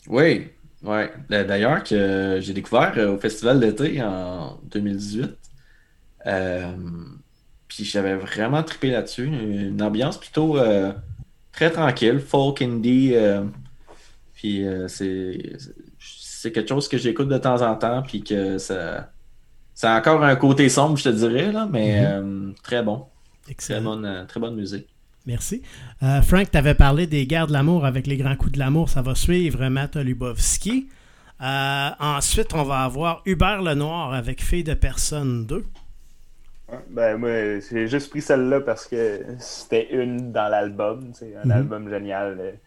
[0.06, 0.48] Oui,
[0.82, 1.12] ouais.
[1.28, 5.36] D'ailleurs, que j'ai découvert euh, au Festival d'été en 2018.
[6.26, 6.72] Euh,
[7.68, 9.26] puis j'avais vraiment trippé là-dessus.
[9.26, 10.58] Une ambiance plutôt
[11.52, 13.14] très tranquille, folk indie.
[14.34, 15.58] puis c'est
[16.40, 19.10] c'est quelque chose que j'écoute de temps en temps, puis que ça,
[19.74, 22.06] ça a encore un côté sombre, je te dirais, là, mais mhm.
[22.06, 23.06] euh, très bon.
[23.56, 24.86] Très bonne, euh, très bonne musique.
[25.26, 25.62] Merci.
[26.04, 28.88] Euh, Frank, tu avais parlé des guerres de l'amour avec les grands coups de l'amour.
[28.88, 30.88] Ça va suivre Matt Lubowski.
[31.40, 35.64] ensuite, on va avoir Hubert Lenoir avec Fille de personne 2.
[36.90, 41.10] Ben, moi, j'ai juste pris celle-là parce que c'était une dans l'album.
[41.14, 41.50] C'est un mhm.
[41.50, 42.58] album génial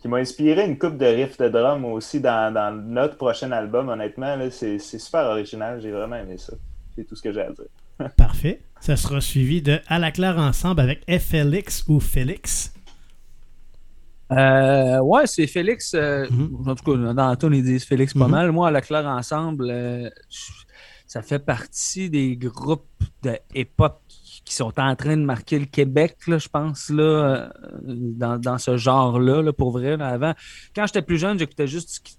[0.00, 2.52] qui m'a inspiré une coupe de riffs de drum aussi dans,
[2.86, 3.88] notre prochain album.
[3.88, 5.80] Honnêtement, c'est super original.
[5.80, 6.54] J'ai vraiment aimé ça.
[6.94, 8.08] C'est tout ce que j'ai à dire.
[8.16, 8.60] Parfait.
[8.80, 12.72] Ça sera suivi de À la claire ensemble avec FLX ou Félix.
[14.30, 15.94] Euh, ouais, c'est Félix.
[15.94, 16.68] Euh, mhm.
[16.68, 18.30] En tout cas, dans ton ils disent Félix pas mhm.
[18.30, 18.52] mal.
[18.52, 20.08] Moi, à la claire ensemble, euh,
[21.06, 22.84] ça fait partie des groupes
[23.22, 24.00] de hip-hop
[24.44, 27.48] qui sont en train de marquer le Québec, là, je pense, là, euh,
[27.84, 30.00] dans, ce genre-là, pour vrai.
[30.00, 30.34] avant,
[30.74, 32.18] quand j'étais plus jeune, j'écoutais juste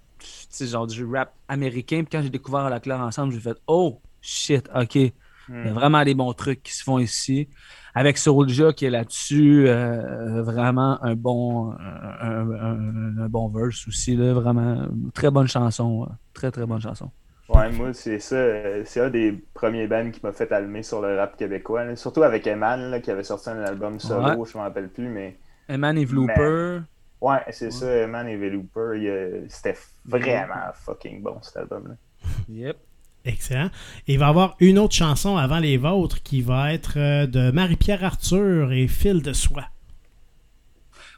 [0.60, 1.98] genre du rap américain.
[1.98, 4.94] Puis quand j'ai découvert La Claire ensemble, j'ai fait Oh shit, ok.
[4.94, 5.12] Il
[5.48, 5.74] y a hmm.
[5.74, 7.48] vraiment des bons trucs qui se font ici.
[7.92, 14.14] Avec Soulja qui est là-dessus, euh, vraiment un bon, un, bon verse aussi.
[14.14, 16.08] Là, vraiment, très bonne chanson.
[16.32, 17.10] Très, très bonne chanson.
[17.52, 18.36] Ouais, moi, c'est ça.
[18.36, 21.96] Euh, c'est un des premiers bands qui m'a fait allumer sur le rap québécois.
[21.96, 25.36] Surtout avec Eman, qui avait sorti un album solo, je ne me rappelle plus, mais.
[25.68, 26.80] Eman et Vlooper.
[27.20, 29.46] Ouais, c'est ça, Eman et Vlooper.
[29.48, 31.94] C'était vraiment fucking bon, cet album-là.
[32.48, 32.76] Yep.
[33.24, 33.68] Excellent.
[34.06, 37.50] il va y avoir une autre chanson avant les vôtres qui va être euh, de
[37.50, 39.66] Marie-Pierre Arthur et Fil de soie.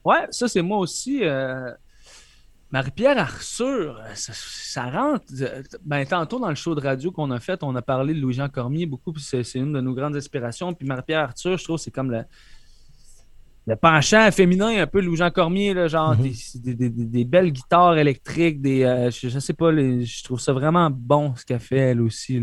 [0.05, 1.21] Ouais, ça c'est moi aussi.
[1.23, 1.71] Euh,
[2.73, 5.27] Marie-Pierre Arthur, ça, rentre.
[5.85, 8.49] Ben, tantôt, dans le show de radio qu'on a fait, on a parlé de Louis-Jean
[8.49, 10.73] Cormier beaucoup, puis c'est une de nos grandes inspirations.
[10.73, 12.23] Puis Marie-Pierre Arthur, je trouve, c'est comme le,
[13.67, 17.11] le penchant féminin, un peu Louis-Jean Cormier, là, genre mm-hmm.
[17.11, 21.45] des, belles guitares électriques, des, euh, je, sais pas, je trouve ça vraiment bon ce
[21.45, 22.43] qu'elle fait, elle aussi.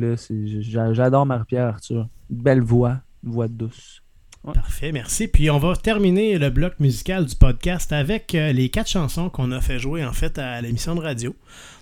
[0.61, 2.07] J'adore Marie-Pierre Arthur.
[2.29, 4.03] Belle voix, voix douce.
[4.53, 5.27] Parfait, merci.
[5.27, 9.51] Puis on va terminer le bloc musical du podcast avec euh, les quatre chansons qu'on
[9.51, 11.35] a fait jouer en fait à l'émission de radio.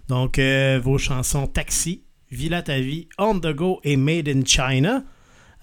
[0.08, 5.04] Donc euh, vos chansons Taxi, Villa ta vie, On the Go et Made in China.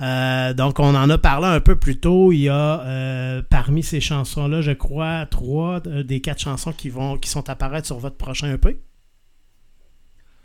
[0.00, 2.32] Euh, donc on en a parlé un peu plus tôt.
[2.32, 7.28] Il y a parmi ces chansons-là, je crois, trois des quatre chansons qui vont qui
[7.28, 8.78] sont apparaître sur votre prochain EP.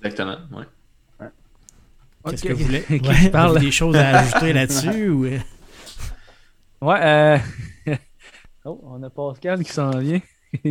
[0.03, 0.65] Exactement, ouais.
[2.29, 2.83] Qu'est-ce que vous voulez?
[2.89, 3.57] Ouais, parle?
[3.57, 5.09] avez des choses à ajouter là-dessus?
[5.09, 5.25] ou...
[6.81, 7.37] Ouais, euh...
[8.65, 10.19] oh, on a Pascal qui s'en vient.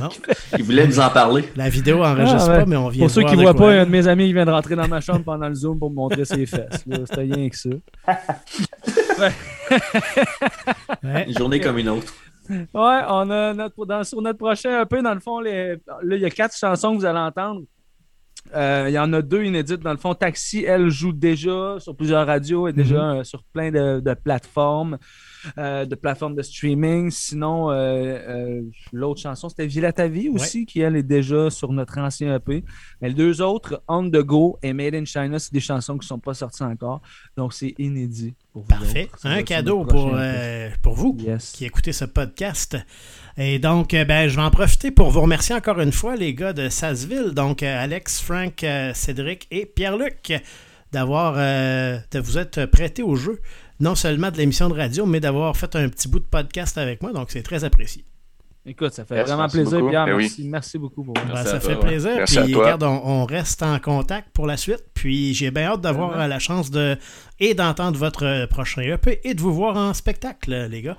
[0.00, 0.08] Non.
[0.58, 1.44] Il voulait nous en parler.
[1.54, 2.58] La vidéo enregistre Ah, ouais.
[2.58, 3.66] pas, mais on vient Pour de ceux voir qui de voient quoi.
[3.68, 5.78] pas, un de mes amis qui vient de rentrer dans ma chambre pendant le Zoom
[5.78, 6.84] pour me montrer ses fesses.
[6.84, 7.70] C'était rien que ça.
[11.02, 11.24] Ouais.
[11.28, 12.12] Une journée comme une autre.
[12.50, 16.20] Ouais, on a notre, dans, sur notre prochain EP, dans le fond, les, là, il
[16.20, 17.62] y a quatre chansons que vous allez entendre.
[18.54, 19.80] Euh, il y en a deux inédites.
[19.80, 23.70] Dans le fond, Taxi, elle joue déjà sur plusieurs radios et déjà euh, sur plein
[23.70, 24.98] de, de plateformes,
[25.56, 27.10] de plateformes de streaming.
[27.10, 31.72] Sinon, euh, euh, l'autre chanson, c'était Villa ta vie aussi, qui elle est déjà sur
[31.72, 32.64] notre ancien EP.
[33.00, 36.04] Mais les deux autres, On the Go et Made in China, c'est des chansons qui
[36.04, 37.00] ne sont pas sorties encore.
[37.36, 38.68] Donc, c'est inédit pour vous.
[38.68, 39.08] Parfait.
[39.24, 41.52] Un cadeau pour, euh, pour vous Yes.
[41.52, 42.76] qui écoutez ce podcast.
[43.36, 46.34] Et donc, euh, ben, je vais en profiter pour vous remercier encore une fois, les
[46.34, 50.32] gars de Sasseville, donc euh, Alex, Frank, euh, Cédric et Pierre-Luc,
[50.92, 53.40] d'avoir euh, de vous être prêtés au jeu,
[53.80, 57.02] non seulement de l'émission de radio, mais d'avoir fait un petit bout de podcast avec
[57.02, 57.12] moi.
[57.12, 58.04] Donc, c'est très apprécié.
[58.68, 59.90] Écoute, ça fait vraiment merci plaisir, beaucoup.
[59.90, 60.06] Pierre.
[60.06, 60.22] Ben oui.
[60.24, 62.10] merci, merci beaucoup pour Ben, ça fait toi, plaisir.
[62.16, 64.82] Merci Puis, regarde, on, on reste en contact pour la suite.
[64.92, 66.96] Puis, j'ai bien hâte d'avoir la chance de
[67.38, 70.96] et d'entendre votre euh, prochain EP et de vous voir en spectacle, les gars,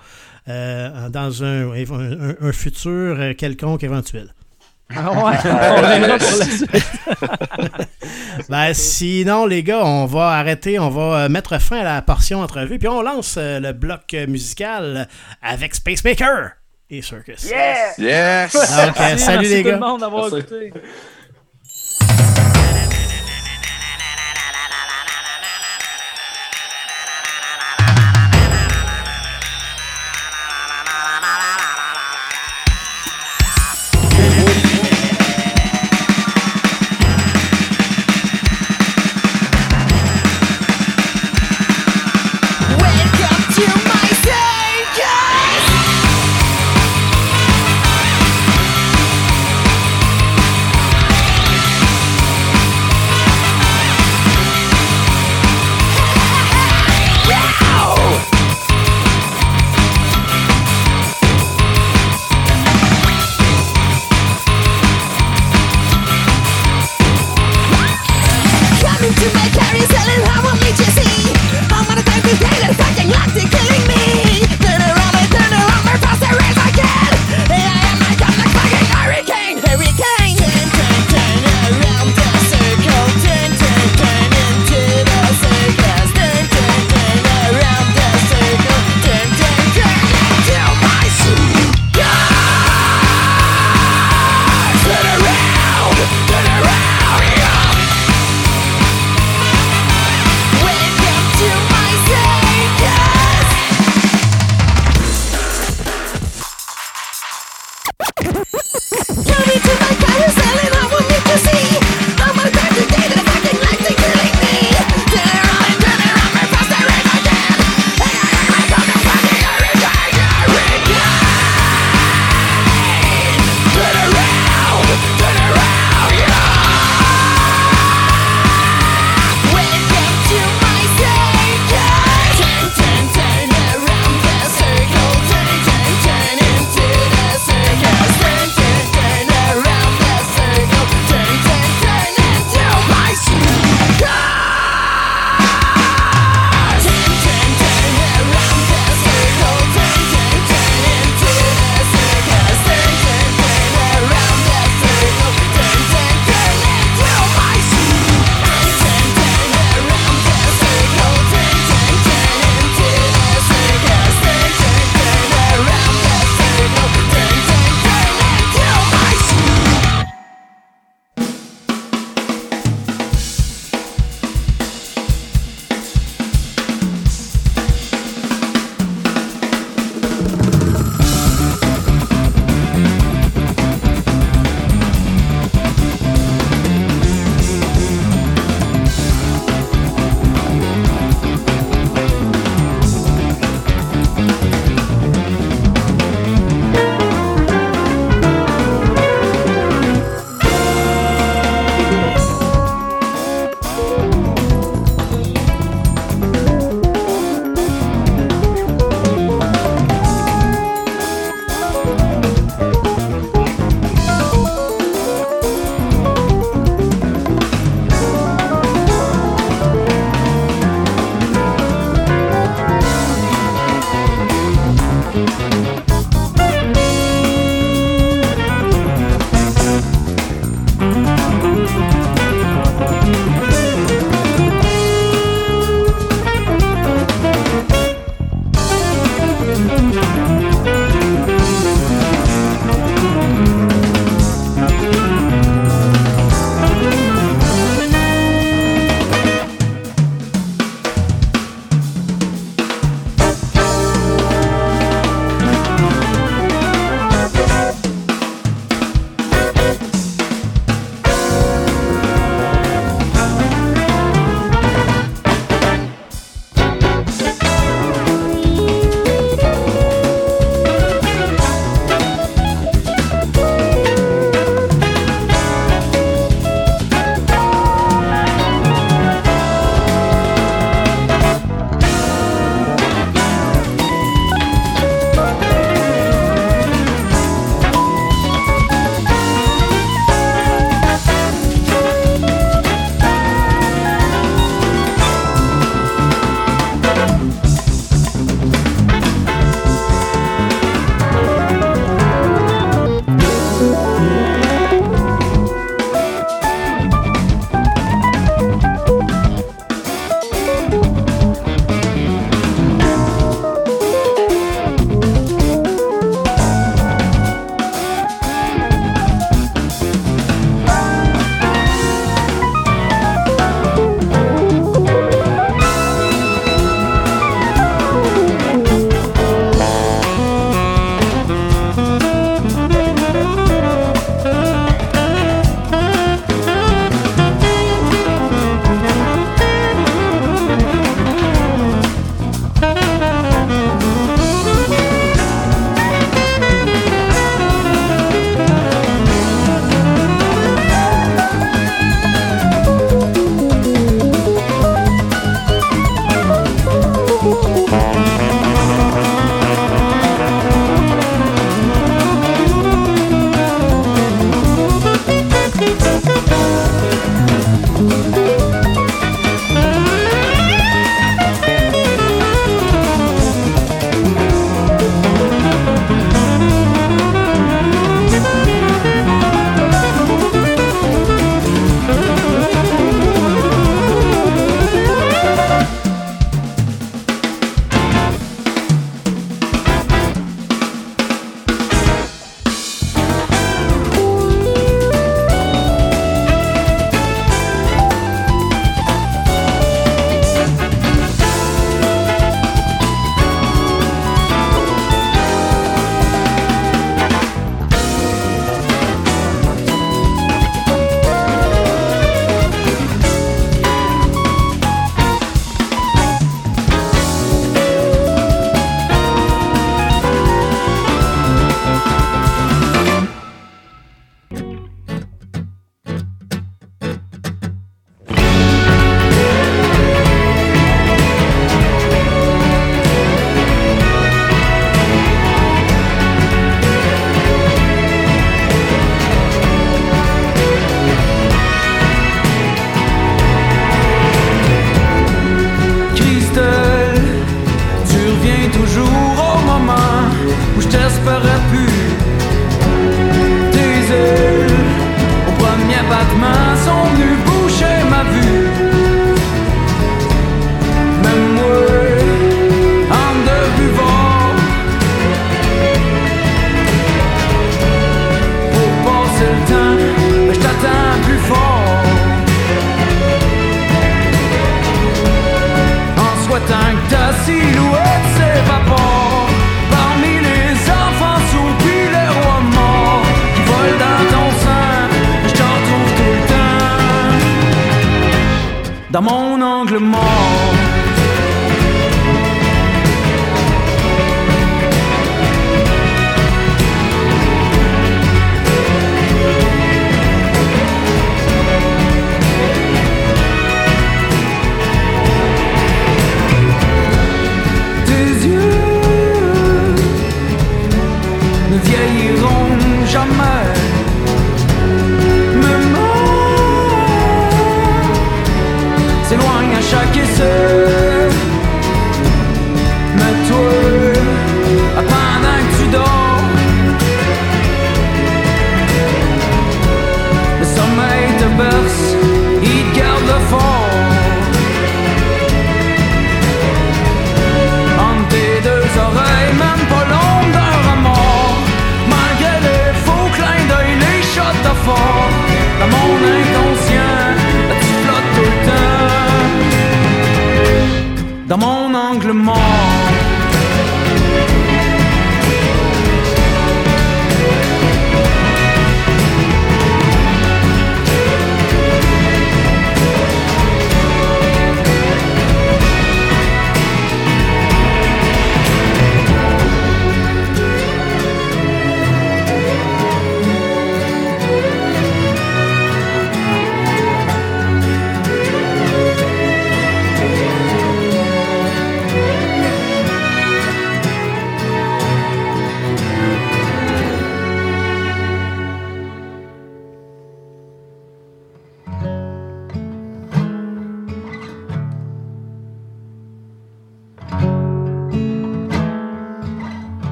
[0.48, 4.34] euh, dans un, un- un futur euh, quelconque éventuel.
[4.96, 6.68] Ah ouais, on verra pour la suite.
[8.50, 12.40] Ben, sinon, les gars, on va arrêter, on va euh, mettre fin à la portion
[12.42, 15.08] entrevue, puis on lance euh, le bloc euh, musical
[15.42, 16.52] avec Space Maker
[16.90, 17.50] et Circus.
[17.50, 17.94] Yeah!
[17.98, 18.54] Yes!
[18.54, 19.74] Donc, euh, Merci, salut merci les tout gars.
[19.74, 20.72] le monde d'avoir écouté.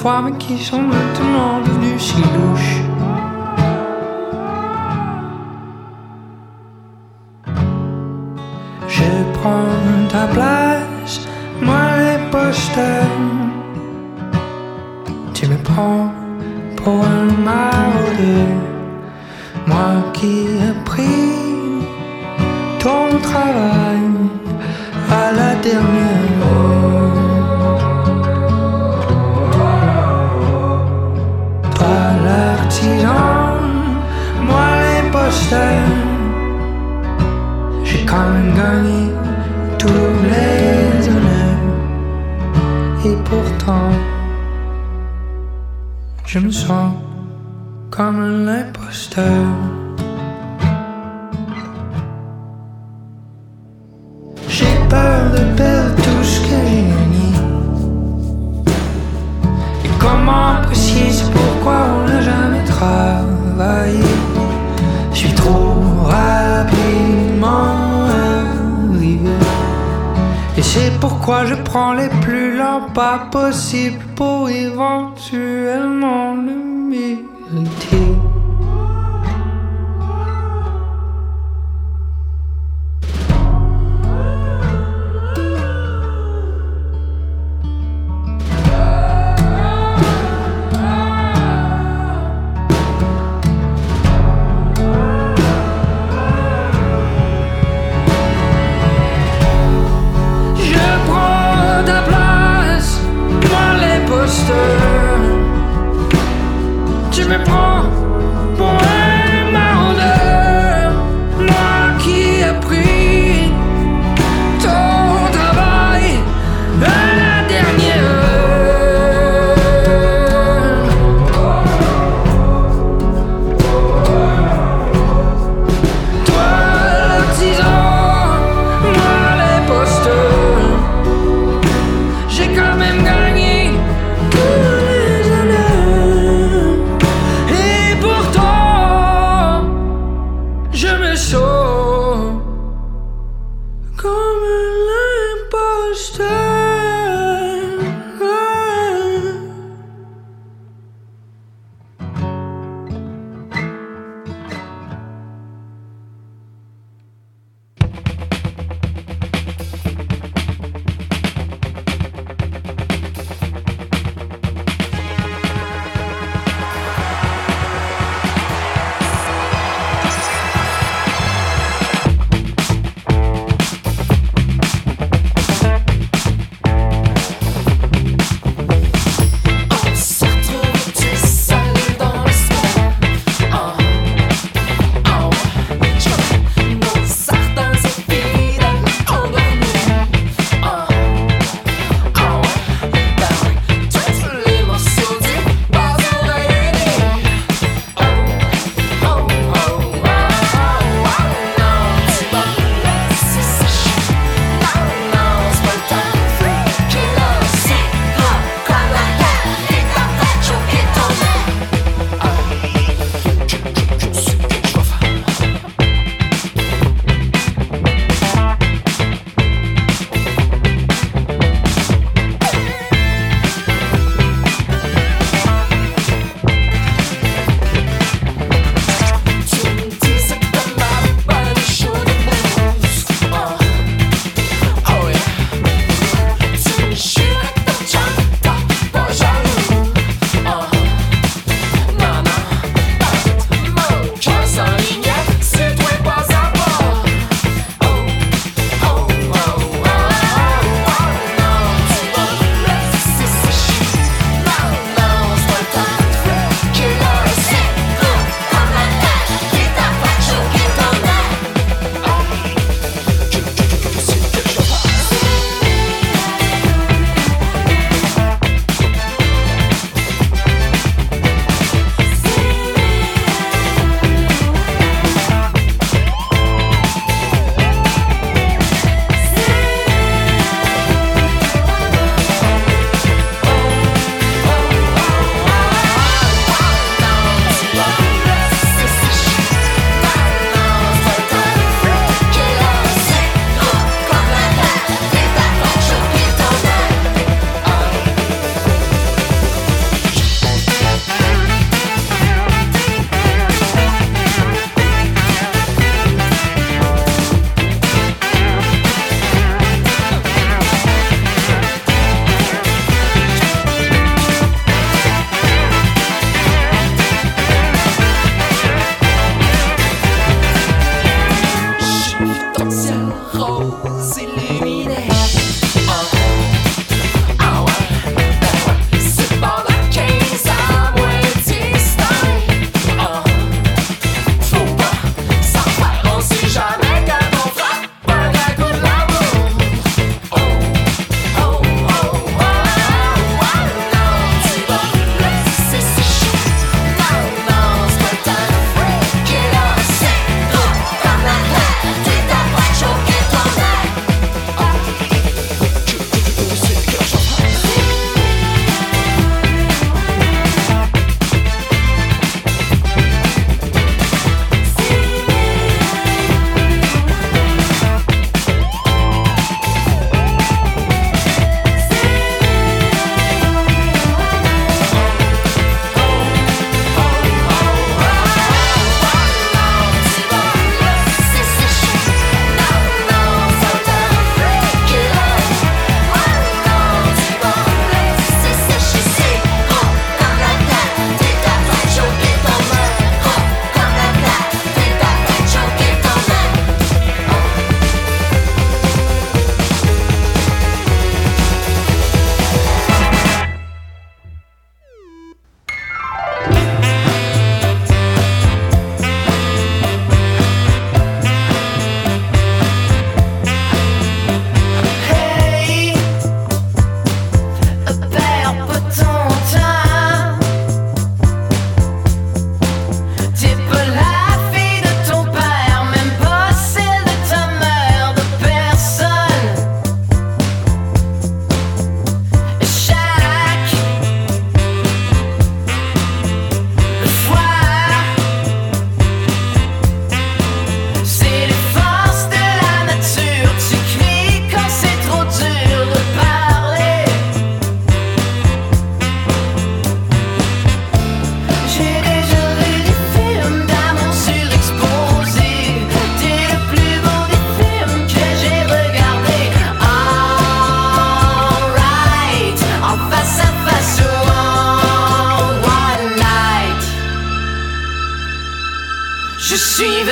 [0.00, 2.79] froid qui sont maintenant devenus si louches.
[46.32, 46.92] je me sens
[47.90, 49.46] comme un imposteur.
[54.48, 57.30] J'ai peur de perdre tout ce que j'ai gagné.
[59.84, 64.04] Et comment apprécier, c'est pourquoi on n'a jamais travaillé?
[65.12, 65.74] Je suis trop
[66.04, 67.74] rapidement
[68.92, 69.18] arrivé.
[70.56, 72.08] Et c'est pourquoi je prends les
[72.94, 76.59] pas possible pour éventuellement le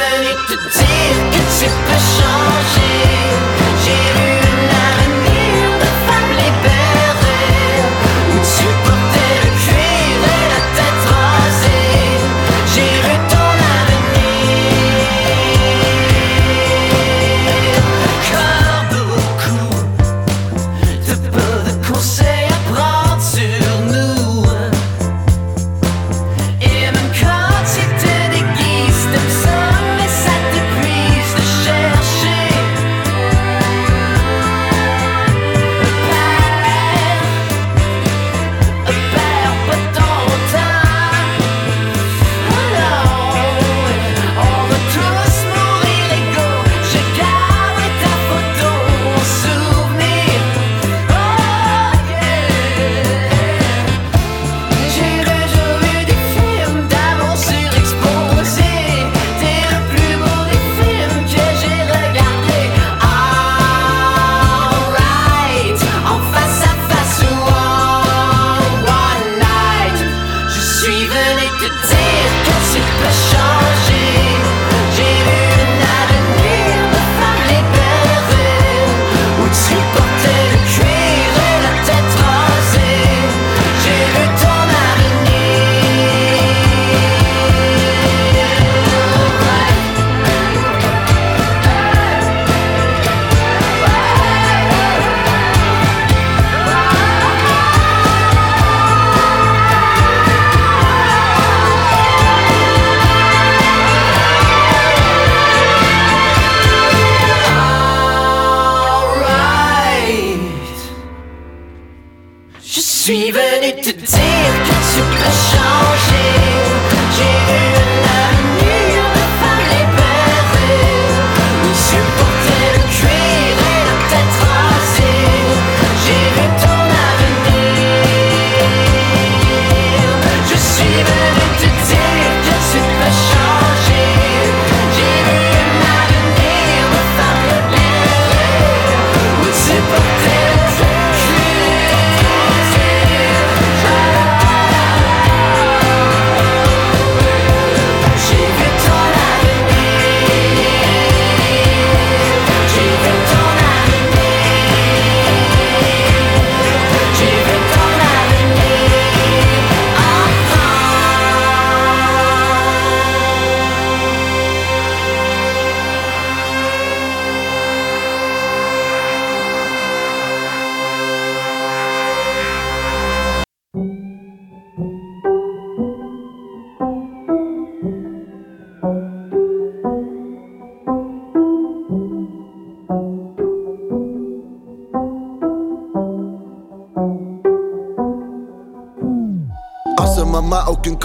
[0.08, 3.37] suis venu te dire que tu peux changer.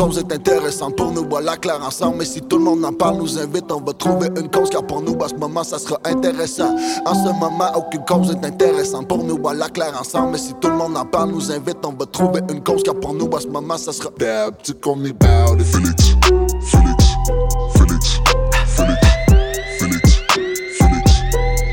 [0.03, 1.25] Cause est intéressante pour nous.
[1.29, 2.17] Voilà clair ensemble.
[2.19, 4.69] Mais si tout le monde en parle, nous invite, on va trouver une cause.
[4.69, 6.75] Car pour nous, à ce moment, ça sera intéressant.
[7.05, 9.37] En ce moment, aucune cause est intéressante pour nous.
[9.41, 10.33] Voilà clair ensemble.
[10.33, 12.83] Mais si tout le monde en parle, nous invite, on va trouver une cause.
[12.83, 14.09] Car pour nous, à ce moment, ça sera
[14.63, 15.13] tu qu'on est.
[15.63, 16.15] Félix,
[16.61, 17.05] Félix,
[17.73, 18.19] Félix,
[18.65, 19.07] Félix,
[19.77, 20.17] Félix,
[20.77, 21.11] Félix,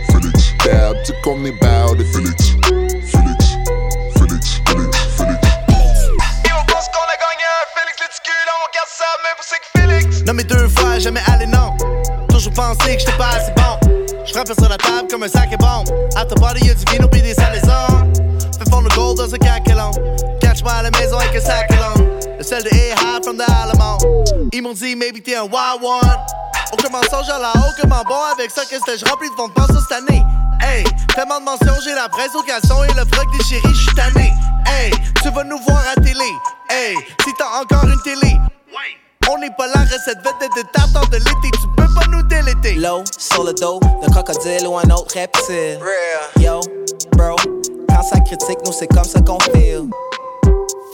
[0.06, 0.54] Félix.
[0.64, 2.59] Damn, tu qu'on est about it.
[11.01, 11.74] Jamais allé non.
[12.28, 13.96] Toujours pensé que j'étais pas assez bon.
[14.26, 15.88] J'frappe sur la table comme un sac et bombe.
[16.14, 18.12] À ta body, y'a du vino pis des salaisons.
[18.59, 19.90] Fais fondre le gold dans un cacalon.
[20.40, 22.05] Catch-moi à la maison avec un sac long.
[22.38, 23.98] Le sel de A-High from the Alamo.
[24.53, 26.18] Ils m'ont dit, maybe t'es un wild one.
[26.72, 29.48] Aucun mensonge à la haut, comment bon avec ça, qu'est-ce que je remplis de fonds
[29.48, 30.22] de pension cette année.
[30.61, 30.84] Hey,
[31.14, 34.32] tellement de mentions, j'ai la presse au casson et le froc déchiré, j'suis tanné.
[34.66, 34.92] Hey,
[35.22, 36.30] tu vas nous voir à télé.
[36.68, 36.94] Hey,
[37.24, 38.36] si t'as encore une télé.
[39.32, 42.74] On n'est pas la recette vedette de tartare de l'été, tu peux pas nous déléter.
[42.74, 45.78] Low sur le dos d'un crocodile ou un autre reptile.
[46.40, 46.58] Yo,
[47.12, 47.36] bro,
[47.88, 49.88] quand ça critique, nous c'est comme ça qu'on feel.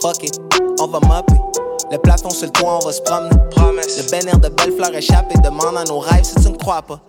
[0.03, 0.39] Fuck it,
[0.79, 1.33] on va mopper.
[1.91, 3.31] Le plafond sur le toit, on va se promener.
[3.57, 6.99] Le bénir de belles fleurs échappées demande à nos rêves si tu ne crois pas.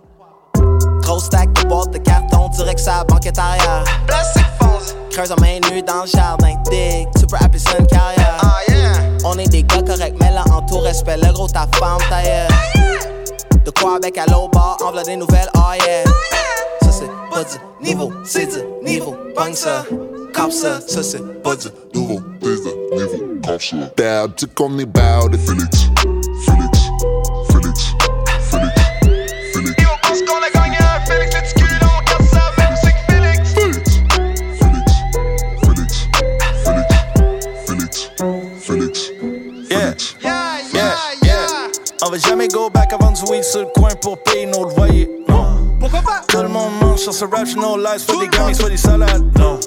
[1.02, 3.84] Gros stack de boîtes de carton, direct sa banquette arrière.
[4.06, 4.94] Plastique foncé.
[5.10, 8.38] Creuse en main nue dans le jardin, dig, tu peux appeler ça une carrière.
[8.40, 8.92] Ah yeah.
[9.24, 10.14] On est des gars corrects,
[10.68, 12.48] tout respect, le gros ta femme tailleur.
[13.64, 16.04] De quoi avec à l'eau bar, enveloppe des nouvelles, oh yeah.
[16.82, 17.44] Ça c'est pas
[17.80, 18.48] niveau, c'est
[18.82, 19.84] niveau, bang ça,
[20.34, 23.76] cop ça, ça c'est pas du nouveau, c'est niveau, comme ça.
[23.96, 25.40] Damn, tu est about it.
[25.40, 25.87] Félix,
[42.08, 45.10] On va jamais go back avant du weed sur le coin pour payer nos loyers.
[45.28, 45.44] Non.
[45.78, 46.22] Pourquoi pas?
[46.26, 49.26] Tout le monde mange sur ce rap, no lies, soit des gamins, soit des salades.
[49.38, 49.60] Non.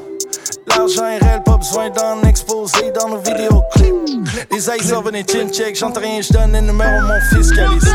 [0.65, 4.27] L'argent est réel, pas besoin d'en exposer dans nos vidéoclips.
[4.49, 7.93] Les eyes over des chin check, j'entends rien, je donne les numéros à mon fiscaliste.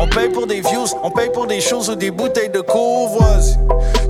[0.00, 3.56] On paye pour des views, on paye pour des choses ou des bouteilles de courvoisie.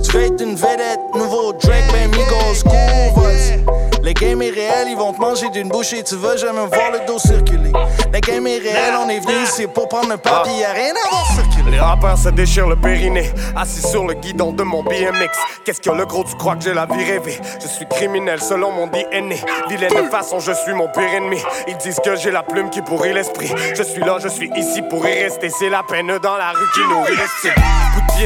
[0.03, 3.63] Tu veux être une vedette, nouveau Drake, ben Migos, courvoisie.
[4.03, 6.91] Le game est réel, ils vont te manger d'une bouche et tu vas jamais voir
[6.91, 7.71] le dos circuler.
[8.11, 11.09] Le game est réel, on est venu ici pour prendre un papier, y'a rien à
[11.09, 11.71] voir circuler.
[11.71, 15.37] Les rappeurs se déchirent le périnée, assis sur le guidon de mon BMX.
[15.63, 17.39] Qu'est-ce que le gros, tu crois que j'ai la vie rêvée?
[17.61, 19.35] Je suis criminel selon mon DNA.
[19.69, 21.37] Vilaine façon, je suis mon pire ennemi.
[21.67, 23.53] Ils disent que j'ai la plume qui pourrit l'esprit.
[23.75, 25.49] Je suis là, je suis ici pour y rester.
[25.49, 27.63] C'est la peine dans la rue qui nourrit l'estime.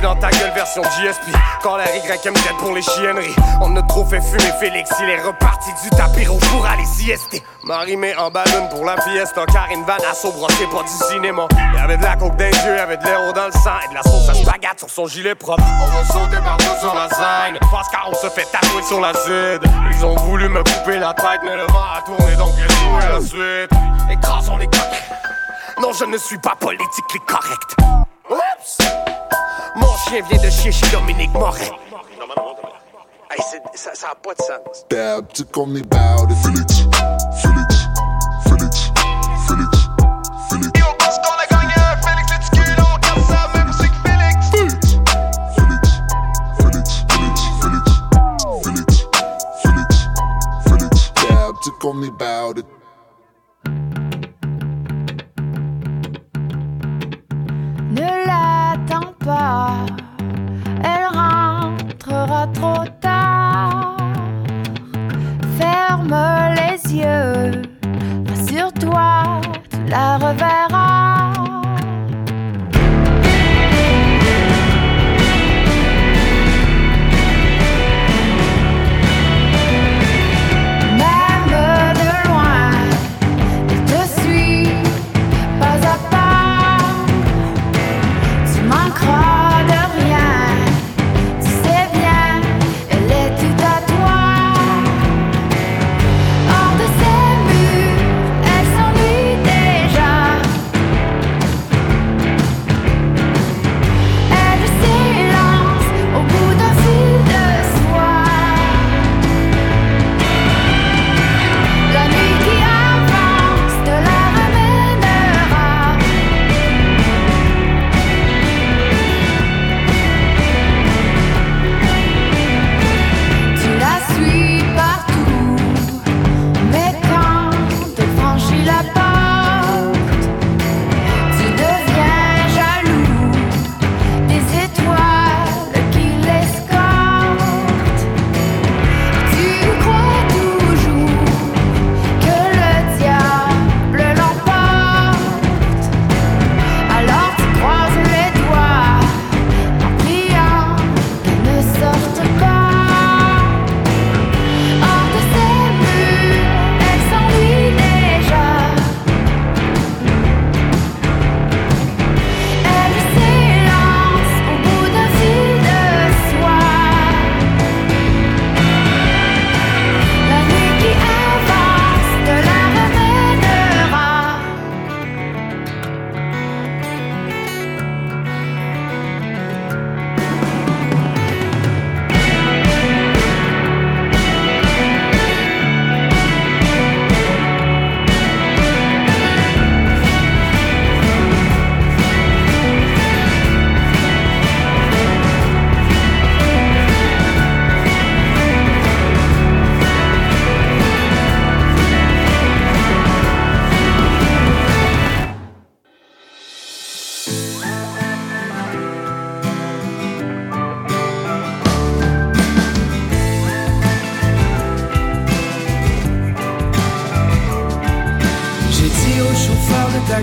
[0.02, 1.32] Dans ta gueule, version GSP.
[1.64, 2.28] Quand la YMZ
[2.60, 3.36] pour les chienneries.
[3.62, 7.42] On a trop fait fumer Félix, il est reparti du tapis rouge pour aller siester.
[7.64, 9.46] Marie met en ballon pour la fiesta.
[9.46, 11.48] Karine Vanasso brossée pas du cinéma.
[11.76, 13.94] Y'avait de la coke dans les yeux, y'avait de l'héros dans le sang et de
[13.96, 15.64] la sauce à spaghette sur son gilet propre.
[15.82, 17.58] On va sauter partout sur la scène.
[17.72, 19.64] Parce qu'on se fait tatouer sur la zid.
[19.92, 23.22] Ils ont voulu me couper la tête, mais le vent a tourné donc j'ai la
[23.22, 23.72] suite.
[24.12, 25.82] Écrasons les coques.
[25.82, 27.76] Non, je ne suis pas politiquement correct.
[28.30, 28.78] Oups!
[29.76, 31.72] Mon chien vient de chier chez Dominique Moret.
[33.32, 34.86] Hey, c'est- ça, ça a pas de sens.
[34.90, 36.38] Dab, tu connais about it.
[36.44, 36.86] Félix,
[37.42, 37.76] Félix,
[38.48, 38.92] Félix,
[39.48, 39.80] Félix,
[40.50, 40.80] Félix.
[40.80, 44.00] Yo, pense qu'on a gagné un Félix le cul, on regarde ça, même c'est que
[44.06, 44.50] Félix.
[44.52, 44.88] Félix,
[45.56, 45.90] Félix,
[46.60, 47.92] Félix, Félix,
[48.64, 48.90] Félix,
[49.64, 49.96] Félix,
[50.70, 51.14] Félix.
[51.30, 52.66] Dab, tu connais about it.
[57.96, 59.86] Ne l'attends pas,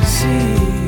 [0.00, 0.81] See.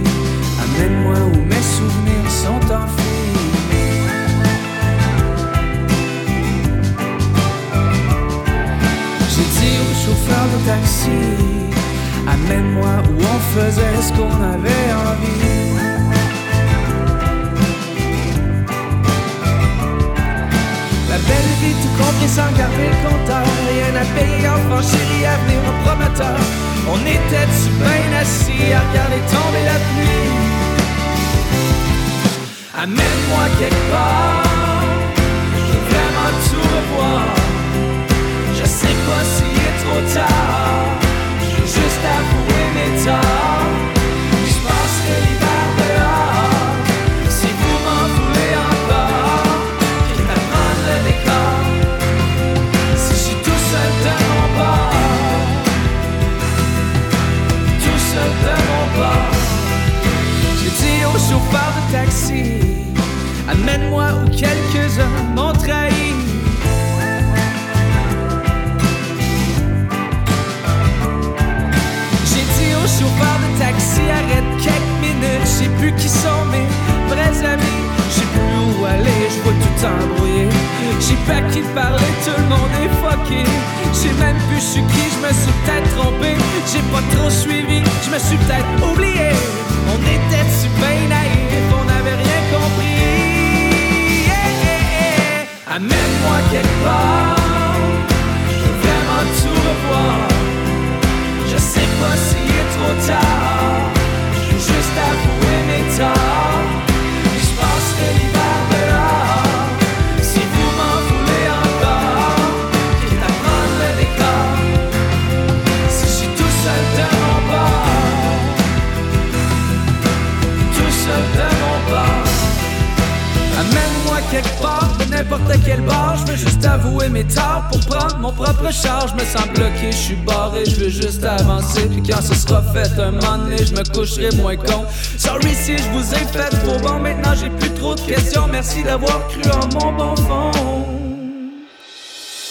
[128.64, 129.10] Prendre mon propre charge.
[129.10, 131.86] Je me sens bloqué, je suis barré, je veux juste avancer.
[131.86, 134.84] Puis quand ce sera fait un moment donné, je me coucherai moins con.
[135.18, 136.98] Sorry si je vous ai fait trop bon.
[137.00, 138.46] Maintenant j'ai plus trop de questions.
[138.50, 140.50] Merci d'avoir cru en mon bon fond.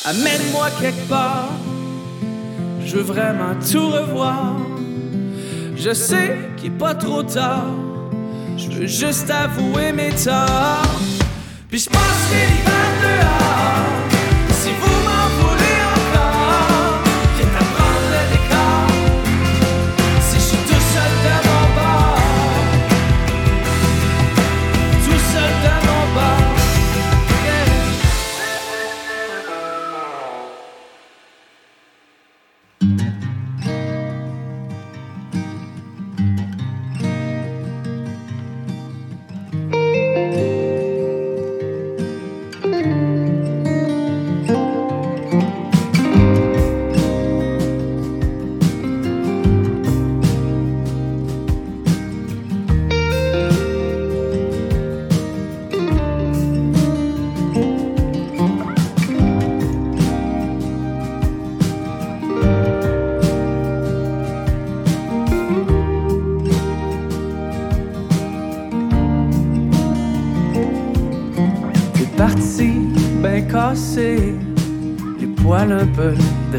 [0.05, 1.49] Amène-moi quelque part.
[2.85, 4.57] Je veux vraiment tout revoir.
[5.75, 7.65] Je sais qu'il est pas trop tard.
[8.57, 10.99] Je veux juste avouer mes torts.
[11.69, 13.42] Puis je passerai l'hiver dehors.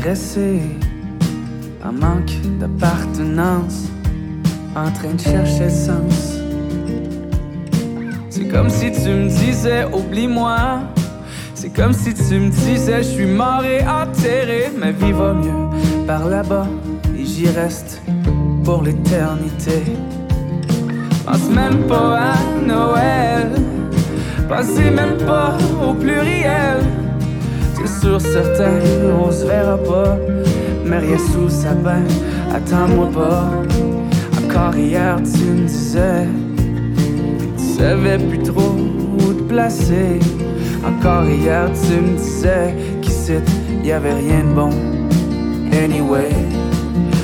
[0.07, 3.89] Un manque d'appartenance,
[4.77, 6.37] en train de chercher sens.
[8.29, 10.81] C'est comme si tu me disais, oublie-moi.
[11.55, 14.71] C'est comme si tu me disais, je suis mort et enterré.
[14.77, 15.71] Ma vie va mieux
[16.07, 16.67] par là-bas
[17.19, 18.03] et j'y reste
[18.63, 19.85] pour l'éternité.
[21.25, 23.53] Pense même pas à Noël.
[24.51, 27.04] Pensez même pas au pluriel.
[28.05, 28.81] Sûr, certain,
[29.19, 30.19] on se verra pas.
[30.85, 32.05] Mais rien sous sa bain,
[32.55, 33.51] attends-moi pas.
[34.45, 36.29] Encore hier, tu me disais,
[37.57, 40.21] tu savais plus trop où te placer.
[40.87, 43.37] Encore hier, tu me disais qu'ici,
[43.83, 44.71] y avait rien de bon.
[45.73, 46.29] Anyway.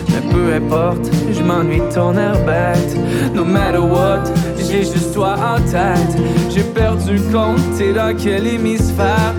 [0.09, 2.97] Mais peu importe, je m'ennuie de ton air bête.
[3.35, 4.25] No matter what,
[4.71, 6.17] j'ai juste toi en tête.
[6.51, 9.35] J'ai perdu compte, t'es dans quel hémisphère?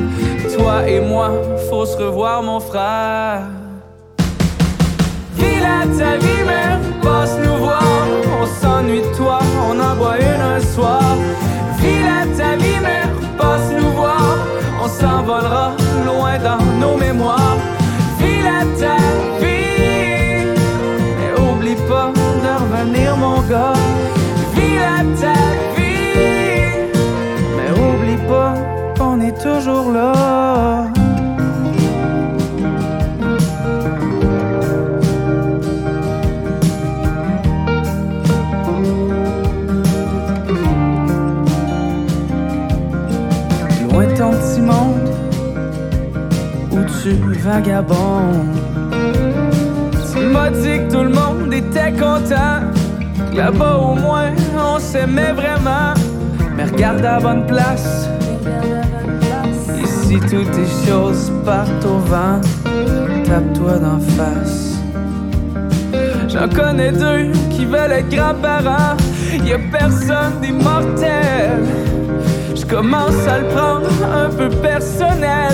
[0.58, 1.32] Toi et moi,
[1.70, 3.44] faut se revoir, mon frère.
[5.36, 7.84] Vis là ta vie, mère, passe nous voir.
[8.42, 11.16] On s'ennuie de toi, on en boit une un soir.
[11.80, 14.38] Vis là ta vie, mère, passe nous voir.
[14.84, 15.72] On s'envolera
[16.06, 17.58] loin dans nos mémoires.
[18.20, 18.98] Vis là ta
[19.40, 20.48] vie.
[21.24, 22.12] Et oublie pas
[22.44, 23.74] de revenir, mon gars.
[24.76, 25.34] Là ta
[25.76, 26.92] vie.
[27.56, 28.54] Mais oublie pas
[28.98, 30.88] qu'on est toujours là.
[43.90, 45.10] Loin ton petit monde
[46.72, 48.56] où tu vagabondes.
[50.14, 52.81] Tu m'as dit que tout le monde était content.
[53.34, 55.94] Là-bas, au moins, on s'aimait vraiment.
[56.56, 58.10] Mais regarde à bonne place.
[59.82, 62.42] Ici, toutes les choses partent au vent.
[63.26, 64.76] Tape-toi d'en face.
[66.28, 68.98] J'en connais deux qui veulent être grands-parents.
[69.46, 71.64] Y a personne d'immortel.
[72.56, 75.54] Je commence à le prendre un peu personnel.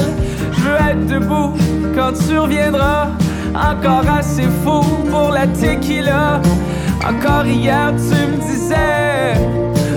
[0.52, 1.54] Je veux être debout
[1.96, 3.10] quand tu reviendras.
[3.56, 6.42] Encore assez fou pour la tequila.
[7.06, 9.34] Encore hier, tu me disais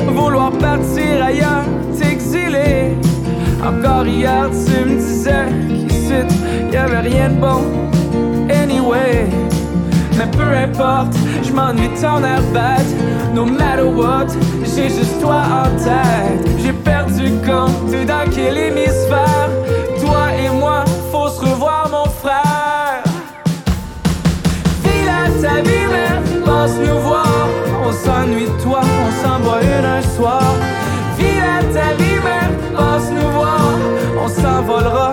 [0.08, 1.64] vouloir partir ailleurs,
[1.98, 2.96] t'exiler.
[3.64, 7.62] Encore hier, tu me disais qu'ici, y avait rien de bon.
[8.50, 9.28] Anyway.
[10.20, 12.84] Mais peu importe, je m'ennuie ton air bad
[13.34, 14.26] No matter what,
[14.64, 19.48] j'ai juste toi en tête J'ai perdu compte, dans quel hémisphère
[19.98, 23.02] Toi et moi, faut se revoir mon frère
[24.82, 25.79] File à ta vie,
[26.44, 27.26] passe nous voir
[27.86, 30.42] On s'ennuie de toi, on s'envoie une un soir.
[31.42, 33.72] À ta vie, mais passe nous voir
[34.22, 35.12] On s'envolera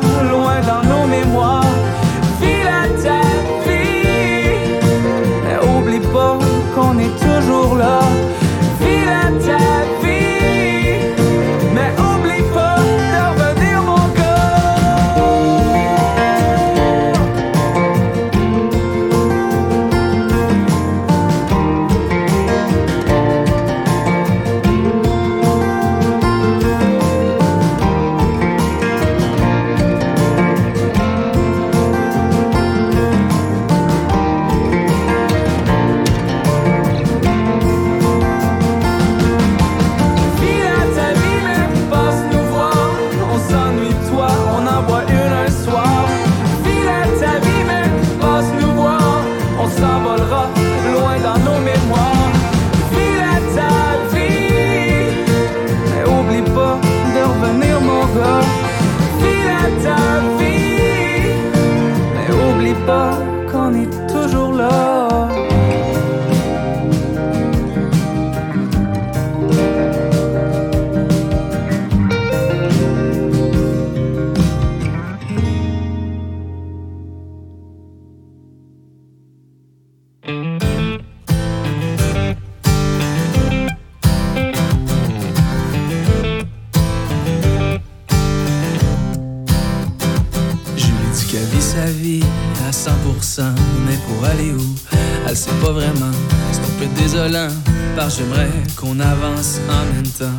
[98.18, 100.38] j'aimerais qu'on avance en même temps.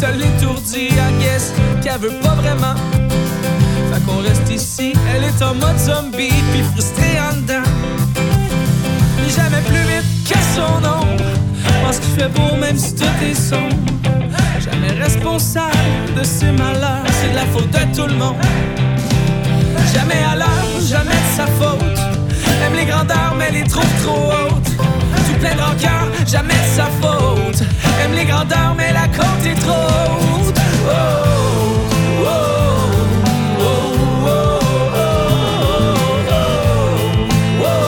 [0.00, 1.52] d'Hawaï, mais seul l'étourdi, I guess
[1.82, 2.74] qu'elle veut pas vraiment.
[3.92, 7.68] Fait qu'on reste ici, elle est en mode zombie, puis frustrée en dedans.
[9.28, 11.24] Jamais plus vite que son ombre,
[11.84, 13.76] pense qu'il fait beau même si tout est sombre.
[14.58, 18.36] Jamais responsable de ses malheurs, c'est de la faute de tout le monde.
[19.94, 21.98] Jamais à l'heure, jamais de sa faute.
[22.64, 24.99] Aime les grandeurs, mais les trouve trop hautes.
[25.40, 27.62] Plein de rancœur, jamais sa faute.
[28.02, 30.54] Aime les grandeurs, mais la côte est trop haute.
[30.86, 30.92] Oh,
[32.22, 32.30] oh,
[33.58, 33.72] oh,
[34.26, 34.60] oh,
[34.94, 35.10] oh,
[37.60, 37.80] oh, oh.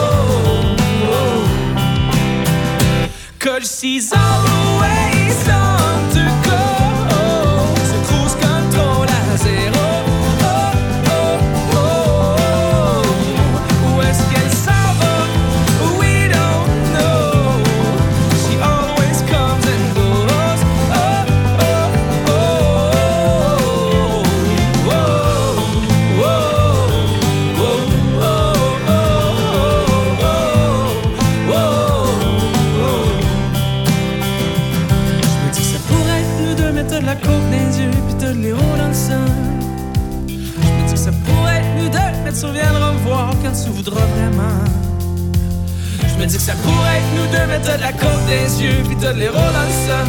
[47.33, 50.05] Deux, mais de la côte des yeux, puis de l'héros dans le sang.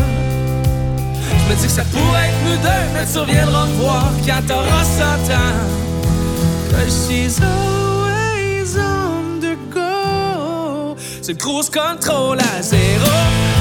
[1.40, 4.42] Je me dis que ça pourrait être nous deux, mais tu reviendras me voir quand
[4.46, 5.56] t'auras 100 ans.
[6.70, 10.96] Cause she's always on the go.
[11.22, 13.14] C'est le cruise control à zéro.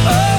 [0.07, 0.32] Oh,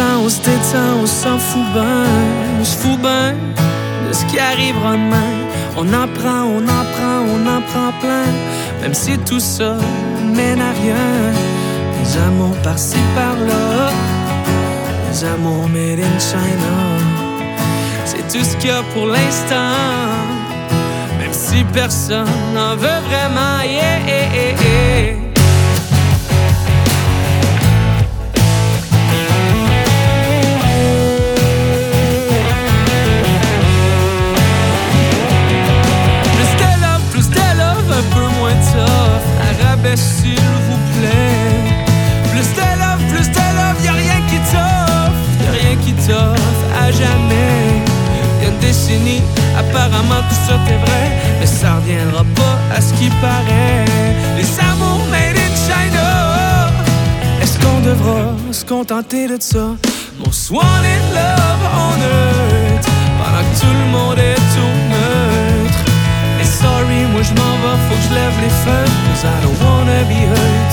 [0.00, 2.04] On se détend, on s'en fout ben,
[2.60, 3.34] on se fout ben
[4.06, 5.32] de ce qui arrivera demain.
[5.76, 8.30] On en prend, on en prend, on en prend plein,
[8.80, 9.76] même si tout ça
[10.22, 11.32] mène à rien.
[11.98, 13.90] Des amours par-ci par-là,
[15.10, 16.76] des amours made in China.
[18.04, 19.74] C'est tout ce qu'il y a pour l'instant,
[21.18, 23.62] même si personne n'en veut vraiment.
[23.64, 25.27] Yeah, yeah, yeah,
[39.96, 41.72] S'il vous plaît.
[42.30, 45.24] Plus de love, plus de love, y'a rien qui t'offre.
[45.44, 47.82] Y'a rien qui t'offre à jamais.
[48.42, 49.22] Y'a une décennie,
[49.58, 51.06] apparemment tout ça t'est vrai.
[51.40, 53.84] Mais ça reviendra pas à ce qui paraît.
[54.36, 56.70] Les amours made in China.
[57.42, 59.74] Est-ce qu'on devra se contenter de ça?
[60.24, 62.86] Most wanted love on earth.
[63.18, 65.47] Pendant que tout le monde est tout.
[66.48, 68.48] Sorry, moi je m'en vais, faut que je lève les.
[69.06, 70.72] Cause I don't wanna be hurt.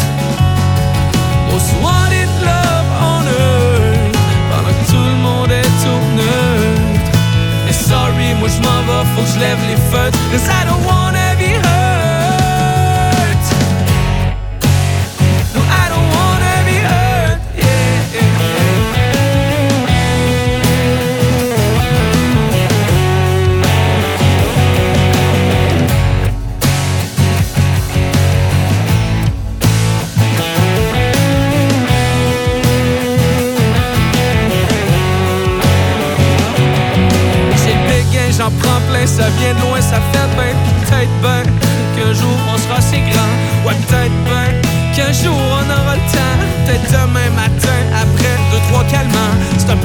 [1.51, 4.17] Most wanted love on earth.
[4.51, 7.11] Pendant que tout le monde est tout neutre.
[7.69, 9.39] Et sorry, moi je m'en vais, faut que je.
[10.31, 11.24] Cause I don't wanna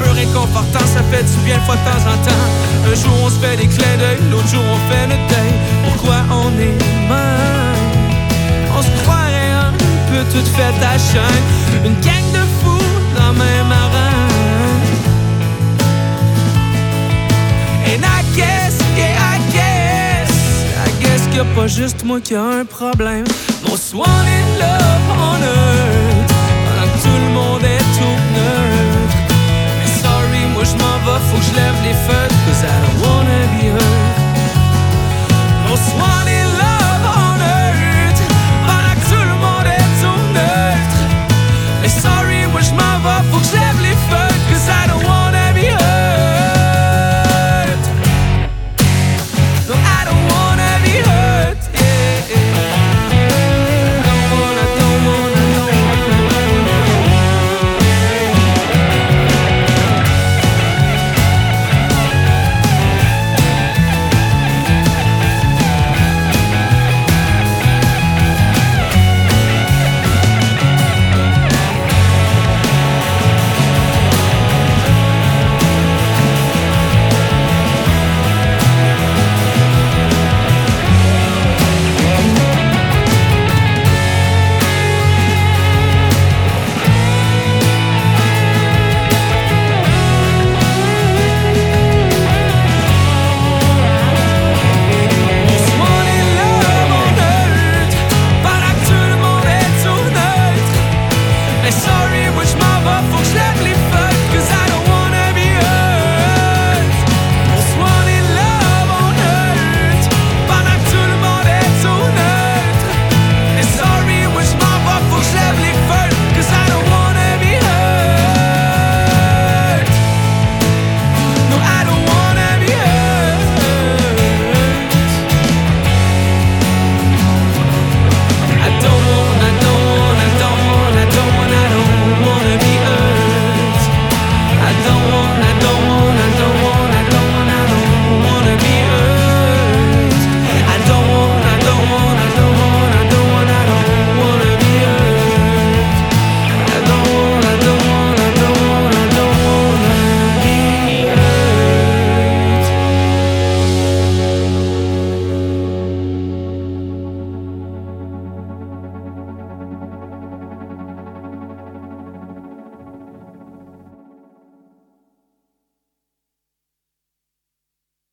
[0.03, 2.45] peu réconfortant, ça fait du bien une fois de temps en temps.
[2.89, 5.53] Un jour on se fait des clins d'œil, l'autre jour on fait notre deuil.
[5.85, 6.77] Pourquoi on est
[7.09, 7.91] même
[8.77, 9.71] On se croirait un
[10.09, 11.45] peu tout fait à chaîne,
[11.85, 14.21] une gang de fous dans le même arène.
[17.93, 20.31] And I guess, yeah, I guess,
[20.87, 23.25] I guess qu'il a pas juste moi qui a un problème.
[23.67, 24.40] Most wanted